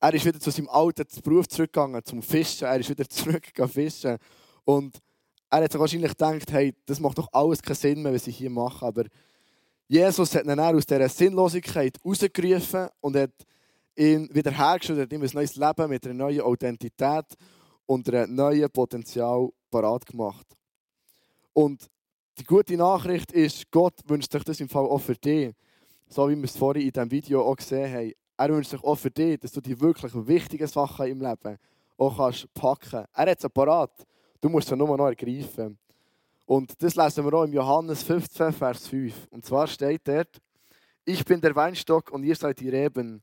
er 0.00 0.14
ist 0.14 0.24
wieder 0.24 0.40
zu 0.40 0.50
seinem 0.50 0.68
alten 0.68 1.04
Beruf 1.22 1.48
zurückgegangen, 1.48 2.04
zum 2.04 2.22
Fischen. 2.22 2.66
Er 2.66 2.78
ist 2.78 2.88
wieder 2.88 3.08
zurückgegangen 3.08 3.72
fischen. 3.72 4.16
Und 4.64 4.98
er 5.50 5.64
hat 5.64 5.72
sich 5.72 5.80
wahrscheinlich 5.80 6.10
gedacht, 6.10 6.52
hey, 6.52 6.74
das 6.86 7.00
macht 7.00 7.18
doch 7.18 7.28
alles 7.32 7.62
keinen 7.62 7.76
Sinn 7.76 8.02
mehr, 8.02 8.12
was 8.12 8.26
ich 8.26 8.36
hier 8.36 8.50
mache. 8.50 8.84
Aber 8.84 9.04
Jesus 9.88 10.34
hat 10.34 10.44
ihn 10.44 10.48
dann 10.48 10.60
aus 10.60 10.86
dieser 10.86 11.08
Sinnlosigkeit 11.08 11.98
rausgerufen 12.04 12.88
und 13.00 13.16
hat 13.16 13.32
ihn 13.96 14.28
wieder 14.32 14.50
hergestellt, 14.50 15.00
hat 15.00 15.12
ihm 15.12 15.22
ein 15.22 15.30
neues 15.32 15.56
Leben 15.56 15.88
mit 15.88 16.04
einer 16.04 16.14
neuen 16.14 16.46
Identität 16.46 17.24
und 17.86 18.08
einem 18.08 18.34
neuen 18.34 18.70
Potenzial 18.70 19.48
parat 19.70 20.06
gemacht. 20.06 20.46
Und 21.52 21.88
die 22.38 22.44
gute 22.44 22.76
Nachricht 22.76 23.32
ist, 23.32 23.70
Gott 23.70 23.94
wünscht 24.06 24.30
sich 24.30 24.44
das 24.44 24.60
im 24.60 24.68
Fall 24.68 24.84
auch 24.84 25.00
für 25.00 25.16
dich. 25.16 25.52
So 26.08 26.28
wie 26.28 26.36
wir 26.36 26.44
es 26.44 26.56
vorhin 26.56 26.86
in 26.86 26.92
diesem 26.92 27.10
Video 27.10 27.42
auch 27.42 27.56
gesehen 27.56 27.92
haben. 27.92 28.12
Er 28.36 28.48
wünscht 28.50 28.70
sich 28.70 28.82
auch 28.82 28.94
für 28.94 29.10
dich, 29.10 29.40
dass 29.40 29.52
du 29.52 29.60
die 29.60 29.78
wirklich 29.80 30.12
wichtigen 30.14 30.68
Sachen 30.68 31.06
im 31.06 31.20
Leben 31.20 31.58
auch 31.96 32.16
kannst 32.16 32.52
packen. 32.54 33.04
Er 33.12 33.30
hat 33.30 33.40
sie 33.40 33.48
parat. 33.50 33.90
Du 34.40 34.48
musst 34.48 34.68
sie 34.68 34.76
nur 34.76 34.96
noch 34.96 35.06
ergreifen. 35.06 35.76
Und 36.46 36.80
das 36.82 36.94
lesen 36.94 37.24
wir 37.24 37.34
auch 37.34 37.44
im 37.44 37.52
Johannes 37.52 38.02
15, 38.04 38.52
Vers 38.52 38.86
5. 38.86 39.26
Und 39.30 39.44
zwar 39.44 39.66
steht 39.66 40.06
dort, 40.06 40.40
Ich 41.04 41.24
bin 41.24 41.40
der 41.40 41.54
Weinstock 41.56 42.10
und 42.10 42.22
ihr 42.22 42.36
seid 42.36 42.60
die 42.60 42.68
Reben. 42.68 43.22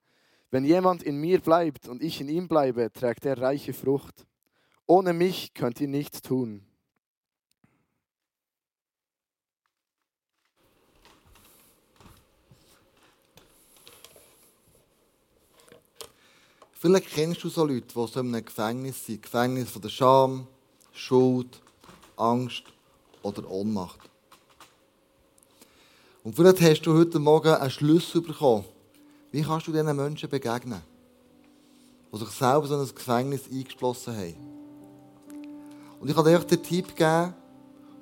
Wenn 0.52 0.66
jemand 0.66 1.04
in 1.04 1.18
mir 1.18 1.40
bleibt 1.40 1.88
und 1.88 2.04
ich 2.04 2.22
in 2.22 2.30
ihm 2.30 2.48
bleibe, 2.48 2.92
trägt 2.92 3.26
er 3.26 3.42
reiche 3.42 3.74
Frucht. 3.74 4.26
Ohne 4.88 5.14
mich 5.14 5.54
könnt 5.54 5.82
ihr 5.82 5.88
nichts 5.88 6.22
tun. 6.22 6.64
Vielleicht 16.74 17.10
kennst 17.10 17.44
du 17.44 17.50
so 17.50 17.66
Leute, 17.66 17.88
die 17.88 17.94
so 17.94 18.20
in 18.20 18.28
einem 18.28 18.46
Gefängnis 18.46 19.04
sind. 19.04 19.24
Gefängnis 19.24 19.72
von 19.72 19.82
der 19.82 19.90
Scham, 19.90 20.48
Schuld, 20.94 21.60
Angst 22.16 22.64
oder 23.24 23.50
Ohnmacht. 23.50 24.00
Und 26.24 26.36
vielleicht 26.36 26.62
hast 26.62 26.82
du 26.84 26.94
heute 26.94 27.18
Morgen 27.18 27.56
einen 27.56 27.72
Schlüssel 27.72 28.22
bekommen. 28.22 28.66
Wie 29.32 29.42
kannst 29.42 29.66
du 29.66 29.72
diesen 29.72 29.96
Menschen 29.96 30.30
begegnen, 30.30 30.82
die 32.14 32.18
sich 32.20 32.30
selber 32.30 32.68
so 32.68 32.76
in 32.76 32.88
ein 32.88 32.96
Gefängnis 32.96 33.50
eingeschlossen 33.52 34.16
haben? 34.16 34.65
Und 36.00 36.10
ich 36.10 36.16
kann 36.16 36.26
dir 36.26 36.40
den 36.40 36.64
Tipp 36.64 36.96
geben, 36.96 37.34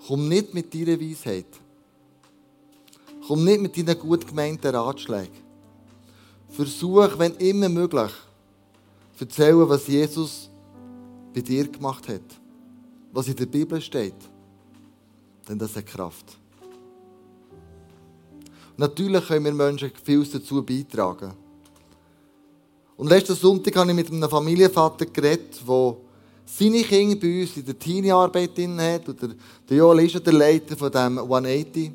komm 0.07 0.27
nicht 0.27 0.53
mit 0.53 0.73
deiner 0.73 0.99
Weisheit. 0.99 1.47
Komm 3.27 3.43
nicht 3.45 3.61
mit 3.61 3.77
deinen 3.77 3.97
gut 3.97 4.27
gemeinten 4.27 4.75
Ratschlägen. 4.75 5.43
Versuch, 6.49 7.17
wenn 7.17 7.35
immer 7.35 7.69
möglich, 7.69 8.11
erzählen, 9.19 9.69
was 9.69 9.87
Jesus 9.87 10.49
bei 11.33 11.41
dir 11.41 11.67
gemacht 11.67 12.07
hat. 12.09 12.21
Was 13.11 13.27
in 13.27 13.35
der 13.35 13.45
Bibel 13.45 13.79
steht. 13.79 14.15
Denn 15.47 15.57
das 15.57 15.75
hat 15.75 15.85
Kraft. 15.85 16.37
Natürlich 18.75 19.27
können 19.27 19.45
wir 19.45 19.53
Menschen 19.53 19.91
viel 20.03 20.25
dazu 20.25 20.63
beitragen. 20.63 21.33
Und 22.97 23.07
letzten 23.07 23.35
Sonntag 23.35 23.75
habe 23.75 23.91
ich 23.91 23.95
mit 23.95 24.11
einem 24.11 24.29
Familienvater 24.29 25.05
geredet, 25.05 25.59
der 25.67 25.95
seine 26.45 26.83
Kinder 26.83 27.15
bei 27.15 27.41
uns 27.41 27.57
in 27.57 27.65
der 27.65 27.77
Teenie-Arbeit 27.77 28.51
hat. 28.51 29.09
Und 29.09 29.21
der, 29.69 29.77
Joel 29.77 30.05
ist 30.05 30.13
ja 30.13 30.19
der 30.19 30.33
Leiter 30.33 30.75
von 30.75 30.91
dem 30.91 31.17
180. 31.17 31.91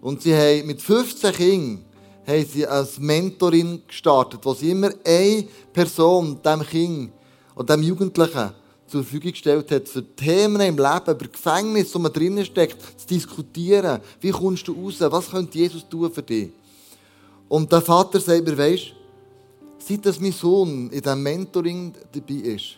Und 0.00 0.22
sie 0.22 0.34
haben 0.34 0.66
mit 0.66 0.80
15 0.80 1.32
Kindern 1.32 1.84
haben 2.26 2.44
sie 2.44 2.66
als 2.66 2.98
Mentorin 2.98 3.82
gestartet, 3.86 4.40
wo 4.42 4.52
sie 4.52 4.70
immer 4.70 4.90
eine 5.04 5.44
Person 5.72 6.40
dem 6.42 6.62
Kind 6.62 7.12
oder 7.54 7.76
dem 7.76 7.84
Jugendlichen 7.84 8.50
zur 8.86 9.02
Verfügung 9.02 9.32
gestellt 9.32 9.70
hat, 9.70 9.88
für 9.88 10.04
Themen 10.14 10.60
im 10.60 10.76
Leben, 10.76 11.04
über 11.06 11.26
Gefängnis, 11.26 11.94
wo 11.94 11.98
man 11.98 12.12
drinnen 12.12 12.44
steckt, 12.44 13.00
zu 13.00 13.06
diskutieren. 13.06 14.00
Wie 14.20 14.30
kommst 14.30 14.66
du 14.68 14.72
raus? 14.72 14.96
Was 15.00 15.30
könnte 15.30 15.58
Jesus 15.58 15.88
tun 15.88 16.12
für 16.12 16.22
dich? 16.22 16.50
Und 17.48 17.70
der 17.70 17.80
Vater 17.80 18.20
sagt 18.20 18.44
mir, 18.44 18.58
weisst, 18.58 18.92
seit 19.78 20.04
dass 20.04 20.20
mein 20.20 20.32
Sohn 20.32 20.90
in 20.90 21.00
diesem 21.00 21.22
Mentoring 21.22 21.94
dabei 22.12 22.34
ist, 22.34 22.76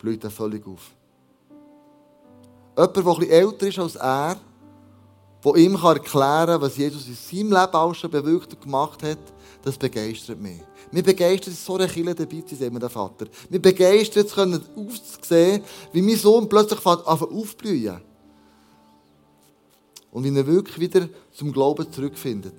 blüht 0.00 0.24
er 0.24 0.30
völlig 0.30 0.66
auf. 0.66 0.90
Jemand, 2.76 2.96
der 2.96 3.02
etwas 3.02 3.28
älter 3.28 3.66
ist 3.66 3.78
als 3.78 3.96
er, 3.96 4.36
der 5.44 5.54
ihm 5.56 5.74
erklären 5.74 6.46
kann, 6.46 6.60
was 6.60 6.76
Jesus 6.76 7.06
in 7.06 7.14
seinem 7.14 7.52
Leben 7.52 7.74
auch 7.74 7.94
schon 7.94 8.10
bewirkt 8.10 8.52
und 8.54 8.62
gemacht 8.62 9.02
hat, 9.02 9.18
das 9.62 9.76
begeistert 9.76 10.40
mich. 10.40 10.60
Mir 10.90 11.02
begeistert 11.02 11.54
es, 11.54 11.64
so 11.64 11.76
eine 11.76 11.86
Kille 11.86 12.14
dabei 12.14 12.40
zu 12.40 12.56
sein, 12.56 12.78
der 12.78 12.88
Vater. 12.88 13.26
Mir 13.48 13.60
begeistert 13.60 14.26
es, 14.26 14.38
aufzusehen, 14.38 15.62
wie 15.92 16.02
mein 16.02 16.16
Sohn 16.16 16.48
plötzlich 16.48 16.84
aufblühen 16.84 18.00
Und 20.10 20.24
wie 20.24 20.36
er 20.36 20.46
wirklich 20.46 20.80
wieder 20.80 21.08
zum 21.32 21.52
Glauben 21.52 21.90
zurückfindet. 21.92 22.56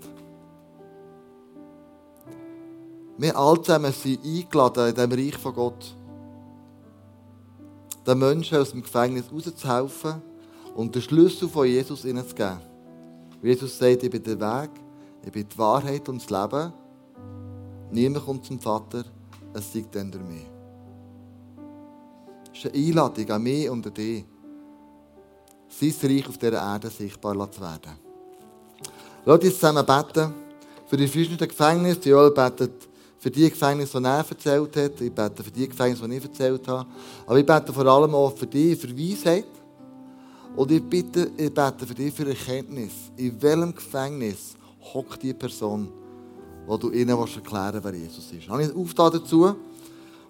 Wir 3.17 3.38
alle 3.38 3.62
zusammen 3.62 3.93
sind 3.93 4.23
eingeladen 4.23 4.89
in 4.89 4.95
diesem 4.95 5.12
Reich 5.12 5.38
von 5.38 5.54
Gott, 5.54 5.95
den 8.05 8.19
Menschen 8.19 8.57
aus 8.57 8.71
dem 8.71 8.81
Gefängnis 8.81 9.25
rauszuhelfen 9.31 10.21
und 10.75 10.95
den 10.95 11.01
Schlüssel 11.01 11.47
von 11.47 11.67
Jesus 11.67 12.05
ihnen 12.05 12.27
zu 12.27 12.35
geben. 12.35 12.59
Jesus 13.41 13.77
sagt, 13.77 14.03
ich 14.03 14.09
bin 14.09 14.23
der 14.23 14.39
Weg, 14.39 14.69
ich 15.25 15.31
bin 15.31 15.47
die 15.47 15.57
Wahrheit 15.57 16.07
und 16.09 16.21
das 16.21 16.29
Leben. 16.29 16.73
Niemand 17.91 18.25
kommt 18.25 18.45
zum 18.45 18.59
Vater, 18.59 19.03
es 19.53 19.73
sei 19.73 19.85
dann 19.91 20.11
durch 20.11 20.23
mich. 20.23 20.45
Das 22.53 22.65
ist 22.65 22.73
eine 22.73 22.87
Einladung 22.87 23.29
an 23.29 23.43
mich 23.43 23.69
und 23.69 23.85
an 23.85 23.93
dich, 23.93 24.25
sein 25.67 25.93
Reich 26.03 26.27
auf 26.27 26.37
dieser 26.37 26.61
Erde 26.61 26.89
sichtbar 26.89 27.51
zu 27.51 27.61
werden. 27.61 27.91
Lass 29.25 29.39
uns 29.39 29.53
zusammen 29.53 29.85
beten 29.85 30.33
für 30.87 30.97
die 30.97 31.07
verschiedenen 31.07 31.47
Gefängnisse. 31.47 32.09
Joel 32.09 32.31
betet 32.31 32.90
für 33.21 33.29
die 33.29 33.47
Gefängnisse, 33.47 33.99
die 33.99 34.05
er 34.07 34.25
erzählt 34.27 34.75
hat. 34.75 34.99
Ich 34.99 35.12
bete 35.12 35.43
für 35.43 35.51
die 35.51 35.69
Gefängnisse, 35.69 36.07
die 36.07 36.17
ich 36.17 36.23
erzählt 36.23 36.67
habe. 36.67 36.89
Aber 37.27 37.38
ich 37.38 37.45
bete 37.45 37.71
vor 37.71 37.86
allem 37.86 38.15
auch 38.15 38.36
für 38.36 38.47
dich, 38.47 38.79
für 38.79 38.97
Weisheit. 38.97 39.45
Und 40.55 40.71
ich 40.71 40.81
bitte, 40.81 41.29
ich 41.38 41.53
bete 41.53 41.86
für 41.86 41.93
dich 41.93 42.12
für 42.12 42.27
Erkenntnis. 42.27 42.93
In 43.17 43.39
welchem 43.39 43.75
Gefängnis 43.75 44.55
hockt 44.91 45.21
die 45.21 45.36
Person, 45.36 45.89
wo 46.65 46.77
du 46.77 46.89
ihnen 46.89 47.10
erklären 47.10 47.73
willst, 47.73 47.84
wer 47.84 47.93
Jesus 47.93 48.31
ist. 48.31 48.49
Habe 48.49 48.63
ich 48.63 48.75
Auftrag 48.75 49.13
dazu? 49.13 49.55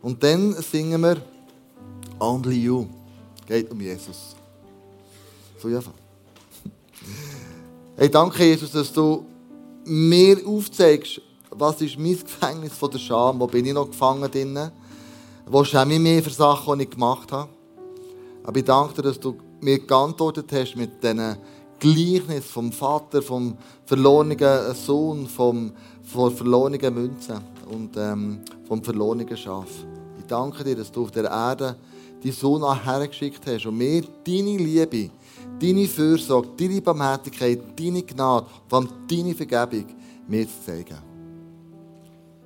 Und 0.01 0.21
dann 0.21 0.53
singen 0.55 1.01
wir 1.01 1.15
Only 2.19 2.57
You. 2.57 2.87
Geht 3.47 3.71
um 3.71 3.79
Jesus. 3.79 4.35
So 5.59 5.69
einfach. 5.69 5.93
Hey, 7.95 8.09
danke 8.11 8.43
Jesus, 8.43 8.69
dass 8.73 8.91
du 8.91 9.25
mir 9.85 10.45
aufzeigst, 10.45 11.21
was 11.51 11.81
ist 11.81 11.99
mein 11.99 12.17
Gefängnis 12.17 12.73
von 12.73 12.91
der 12.91 12.99
Scham, 12.99 13.39
wo 13.39 13.47
bin 13.47 13.65
ich 13.65 13.73
noch 13.73 13.87
gefangen 13.89 14.31
drin, 14.31 14.71
wo 15.45 15.63
schäme 15.63 15.95
ich 15.95 15.99
mich 15.99 16.23
für 16.23 16.29
Sachen, 16.29 16.79
die 16.79 16.85
ich 16.85 16.91
gemacht 16.91 17.31
habe. 17.31 17.49
Aber 18.43 18.57
ich 18.57 18.65
danke 18.65 18.95
dir, 18.95 19.03
dass 19.03 19.19
du 19.19 19.35
mir 19.59 19.79
geantwortet 19.79 20.51
hast 20.51 20.75
mit 20.75 21.03
diesen 21.03 21.37
Gleichnis 21.79 22.45
vom 22.45 22.71
Vater, 22.71 23.21
vom 23.21 23.57
verlorenen 23.85 24.73
Sohn, 24.73 25.27
vom, 25.27 25.71
von 26.03 26.35
verlorenen 26.35 26.93
Münzen 26.93 27.39
und 27.69 27.97
ähm, 27.97 28.39
vom 28.67 28.83
verlorenen 28.83 29.35
Schaf. 29.35 29.67
Ich 30.19 30.25
danke 30.25 30.63
dir, 30.63 30.75
dass 30.75 30.91
du 30.91 31.03
auf 31.03 31.11
der 31.11 31.25
Erde 31.25 31.75
deinen 32.23 32.33
Sohn 32.33 32.83
hergeschickt 32.83 33.45
hast 33.45 33.65
und 33.65 33.77
mir 33.77 34.03
deine 34.25 34.57
Liebe, 34.57 35.09
deine 35.59 35.87
Fürsorge, 35.87 36.49
deine 36.57 36.81
Barmherzigkeit, 36.81 37.59
deine 37.77 38.03
Gnade, 38.03 38.45
vor 38.67 38.79
allem 38.79 38.89
deine 39.09 39.35
Vergebung 39.35 39.85
mir 40.27 40.47
zu 40.47 40.65
zeigen. 40.65 41.10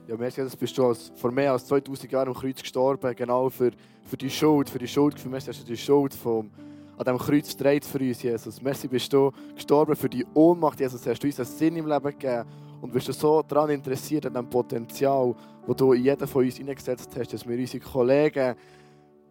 Ja, 0.07 0.15
merci, 0.17 0.41
dass 0.41 0.55
bist 0.55 0.77
du 0.77 0.85
als, 0.85 1.11
vor 1.15 1.31
mehr 1.31 1.51
als 1.51 1.65
2000 1.65 2.11
Jahren 2.11 2.27
am 2.27 2.35
Kreuz 2.35 2.61
gestorben, 2.61 3.15
genau 3.15 3.49
für, 3.49 3.71
für 4.05 4.17
die 4.17 4.29
Schuld, 4.29 4.69
für 4.69 4.77
die 4.77 4.87
Schuld, 4.87 5.19
für 5.19 5.29
mich 5.29 5.47
hast 5.47 5.61
du 5.61 5.65
die 5.65 5.77
Schuld 5.77 6.13
vom 6.13 6.51
an 6.97 7.03
diesem 7.03 7.17
Kreuz 7.17 7.57
dreht 7.57 7.83
für 7.83 7.99
uns, 7.99 8.23
Jesus. 8.23 8.61
Merci, 8.61 8.87
bist 8.87 9.11
du 9.11 9.31
gestorben 9.53 9.95
für 9.97 10.07
die 10.07 10.25
Ohnmacht, 10.33 10.79
Jesus. 10.79 11.05
Hast 11.05 11.21
du 11.21 11.27
uns 11.27 11.39
einen 11.39 11.49
Sinn 11.49 11.75
im 11.75 11.87
Leben 11.87 12.05
gegeben 12.05 12.45
und 12.81 12.93
bist 12.93 13.09
du 13.09 13.11
so 13.11 13.41
daran 13.41 13.71
interessiert, 13.71 14.25
an 14.27 14.33
dem 14.33 14.49
Potenzial, 14.49 15.35
das 15.67 15.75
du 15.75 15.91
in 15.91 16.05
jeden 16.05 16.27
von 16.27 16.45
uns 16.45 16.55
hineingesetzt 16.55 17.09
hast, 17.17 17.33
dass 17.33 17.45
wir 17.45 17.57
unsere 17.57 17.83
Kollegen 17.83 18.55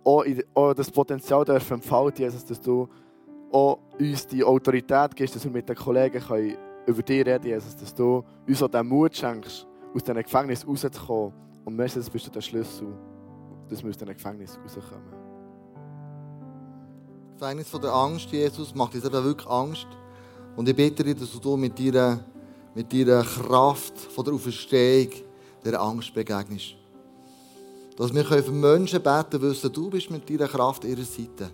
auch, 0.04 0.24
auch 0.52 0.74
das 0.74 0.90
Potenzial 0.90 1.44
dürfen 1.44 1.74
entfalten, 1.74 2.24
Jesus, 2.24 2.44
dass 2.44 2.60
du 2.60 2.87
auch 3.50 3.78
uns 3.98 4.26
die 4.26 4.44
Autorität 4.44 5.16
gibst, 5.16 5.37
dass 5.37 5.44
wir 5.44 5.50
mit 5.50 5.68
den 5.68 5.76
Kollegen 5.76 6.20
können 6.20 6.56
über 6.87 7.02
dich 7.02 7.24
reden 7.24 7.46
Jesus, 7.46 7.76
dass 7.76 7.94
du 7.94 8.22
uns 8.46 8.62
auch 8.62 8.68
den 8.68 8.87
Mut 8.87 9.16
schenkst, 9.16 9.66
aus 9.94 10.02
diesem 10.02 10.22
Gefängnis 10.22 10.66
rauszukommen. 10.66 11.33
Und 11.64 11.78
das 11.78 12.11
bist 12.11 12.26
du 12.26 12.30
der 12.30 12.40
Schlüssel, 12.40 12.88
dass 13.68 13.83
wir 13.83 13.90
aus 13.90 13.96
diesem 13.96 14.14
Gefängnis 14.14 14.59
rauskommen. 14.62 15.24
Gefängnis 17.35 17.68
von 17.68 17.80
der 17.80 17.92
Angst, 17.92 18.30
Jesus, 18.30 18.74
macht 18.74 18.94
uns 18.94 19.04
eben 19.04 19.24
wirklich 19.24 19.48
Angst. 19.48 19.87
Und 20.57 20.68
ich 20.68 20.76
bitte 20.76 21.02
dich, 21.02 21.16
dass 21.16 21.40
du 21.40 21.57
mit 21.57 21.78
deiner, 21.78 22.20
mit 22.74 22.92
deiner 22.92 23.22
Kraft 23.22 23.98
von 23.98 24.24
der 24.24 24.35
Auferstehung 24.35 25.12
der 25.64 25.80
Angst 25.80 26.14
begegnest. 26.14 26.76
Dass 27.96 28.12
wir 28.12 28.24
für 28.24 28.50
Menschen 28.50 29.02
beten 29.02 29.40
wissen, 29.40 29.72
du 29.72 29.90
bist 29.90 30.11
mit 30.11 30.28
deiner 30.28 30.48
Kraft 30.48 30.85
ihrer 30.85 31.04
Seite. 31.04 31.50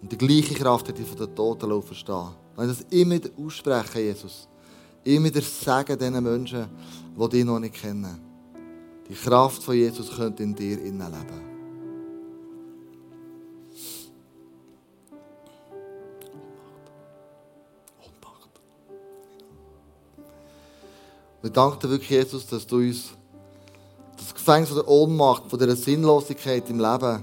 Und 0.00 0.12
die 0.12 0.18
gleiche 0.18 0.54
Kraft 0.54 0.88
hat 0.88 0.98
dich 0.98 1.06
von 1.06 1.18
den 1.18 1.34
Toten 1.34 1.72
auferstehen. 1.72 2.28
Wenn 2.56 2.68
das 2.68 2.82
immer 2.90 3.18
aussprechen, 3.38 4.00
Jesus. 4.00 4.48
Immer 5.06 5.26
wieder 5.26 5.40
sagen 5.40 5.96
diesen 5.96 6.20
Menschen, 6.20 6.66
die 7.16 7.28
dich 7.28 7.44
noch 7.44 7.60
nicht 7.60 7.74
kennen. 7.74 8.20
Die 9.08 9.14
Kraft 9.14 9.62
von 9.62 9.76
Jesus 9.76 10.10
könnte 10.16 10.42
in 10.42 10.52
dir 10.52 10.82
innen 10.82 10.98
leben. 10.98 11.56
Wir 21.40 21.50
danken 21.52 21.78
dir 21.78 21.90
wirklich, 21.90 22.10
Jesus, 22.10 22.44
dass 22.48 22.66
du 22.66 22.78
uns 22.78 23.10
das 24.16 24.34
Gefängnis 24.34 24.70
von 24.70 24.78
der 24.78 24.88
Ohnmacht, 24.88 25.48
von 25.48 25.58
der 25.60 25.76
Sinnlosigkeit 25.76 26.68
im 26.68 26.80
Leben 26.80 27.22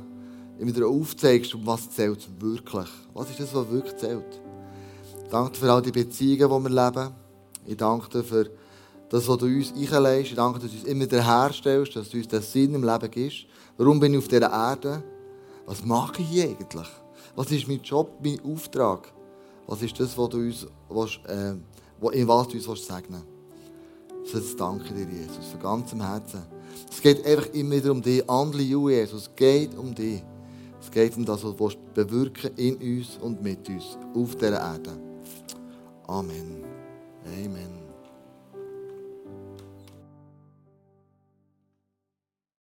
immer 0.57 0.73
wieder 0.73 0.87
aufzeigst, 0.87 1.53
um 1.53 1.65
was 1.67 1.91
zählt 1.91 2.25
wirklich. 2.39 2.87
Was 3.13 3.29
ist 3.29 3.41
das, 3.41 3.53
was 3.53 3.69
wirklich 3.69 3.97
zählt? 3.97 4.39
Danke 5.29 5.57
für 5.57 5.69
all 5.69 5.81
die 5.81 5.91
Beziehungen, 5.91 6.63
die 6.63 6.69
wir 6.69 6.85
leben. 6.85 7.22
Ich 7.65 7.77
danke 7.77 8.09
dir 8.09 8.23
für 8.23 8.49
das, 9.09 9.27
was 9.27 9.37
du 9.37 9.45
uns 9.45 9.73
einlegst. 9.73 10.31
Ich 10.31 10.35
danke, 10.35 10.59
dass 10.59 10.71
du 10.71 10.77
uns 10.77 10.85
immer 10.85 11.05
wieder 11.05 11.23
herstellst, 11.23 11.95
dass 11.95 12.09
du 12.09 12.17
uns 12.17 12.27
den 12.27 12.41
Sinn 12.41 12.73
im 12.73 12.83
Leben 12.83 13.11
gibst. 13.11 13.45
Warum 13.77 13.99
bin 13.99 14.13
ich 14.13 14.19
auf 14.19 14.27
dieser 14.27 14.51
Erde? 14.51 15.03
Was 15.65 15.83
mache 15.83 16.21
ich 16.21 16.27
hier 16.27 16.43
eigentlich? 16.45 16.87
Was 17.35 17.51
ist 17.51 17.67
mein 17.67 17.81
Job, 17.81 18.19
mein 18.23 18.39
Auftrag? 18.43 19.11
Was 19.67 19.81
ist 19.81 19.99
das, 19.99 20.17
was 20.17 20.29
du 20.29 20.37
uns, 20.37 20.67
was, 20.89 21.19
äh, 21.27 21.53
in 22.11 22.27
was 22.27 22.47
du 22.47 22.57
uns 22.57 22.85
segnen 22.85 23.21
willst? 23.21 24.33
Das 24.33 24.55
danke 24.55 24.93
dir, 24.93 25.07
Jesus, 25.07 25.47
von 25.51 25.59
ganzem 25.59 26.01
Herzen. 26.01 26.43
Es 26.89 27.01
geht 27.01 27.25
einfach 27.25 27.47
immer 27.53 27.75
wieder 27.75 27.91
um 27.91 28.01
dich. 28.01 28.27
Only 28.27 28.63
you, 28.63 28.89
Jesus. 28.89 29.23
Es 29.23 29.35
geht 29.35 29.77
um 29.77 29.93
dich. 29.93 30.23
Es 30.81 30.91
geht 30.91 31.15
um 31.15 31.25
das, 31.25 31.43
was 31.43 31.55
du 31.55 31.77
bewirken 31.93 32.51
in 32.57 32.75
uns 32.75 33.17
und 33.21 33.41
mit 33.41 33.67
uns 33.69 33.97
auf 34.15 34.35
dieser 34.35 34.59
Erde. 34.59 34.91
Amen. 36.07 36.82
Amen. 37.27 37.82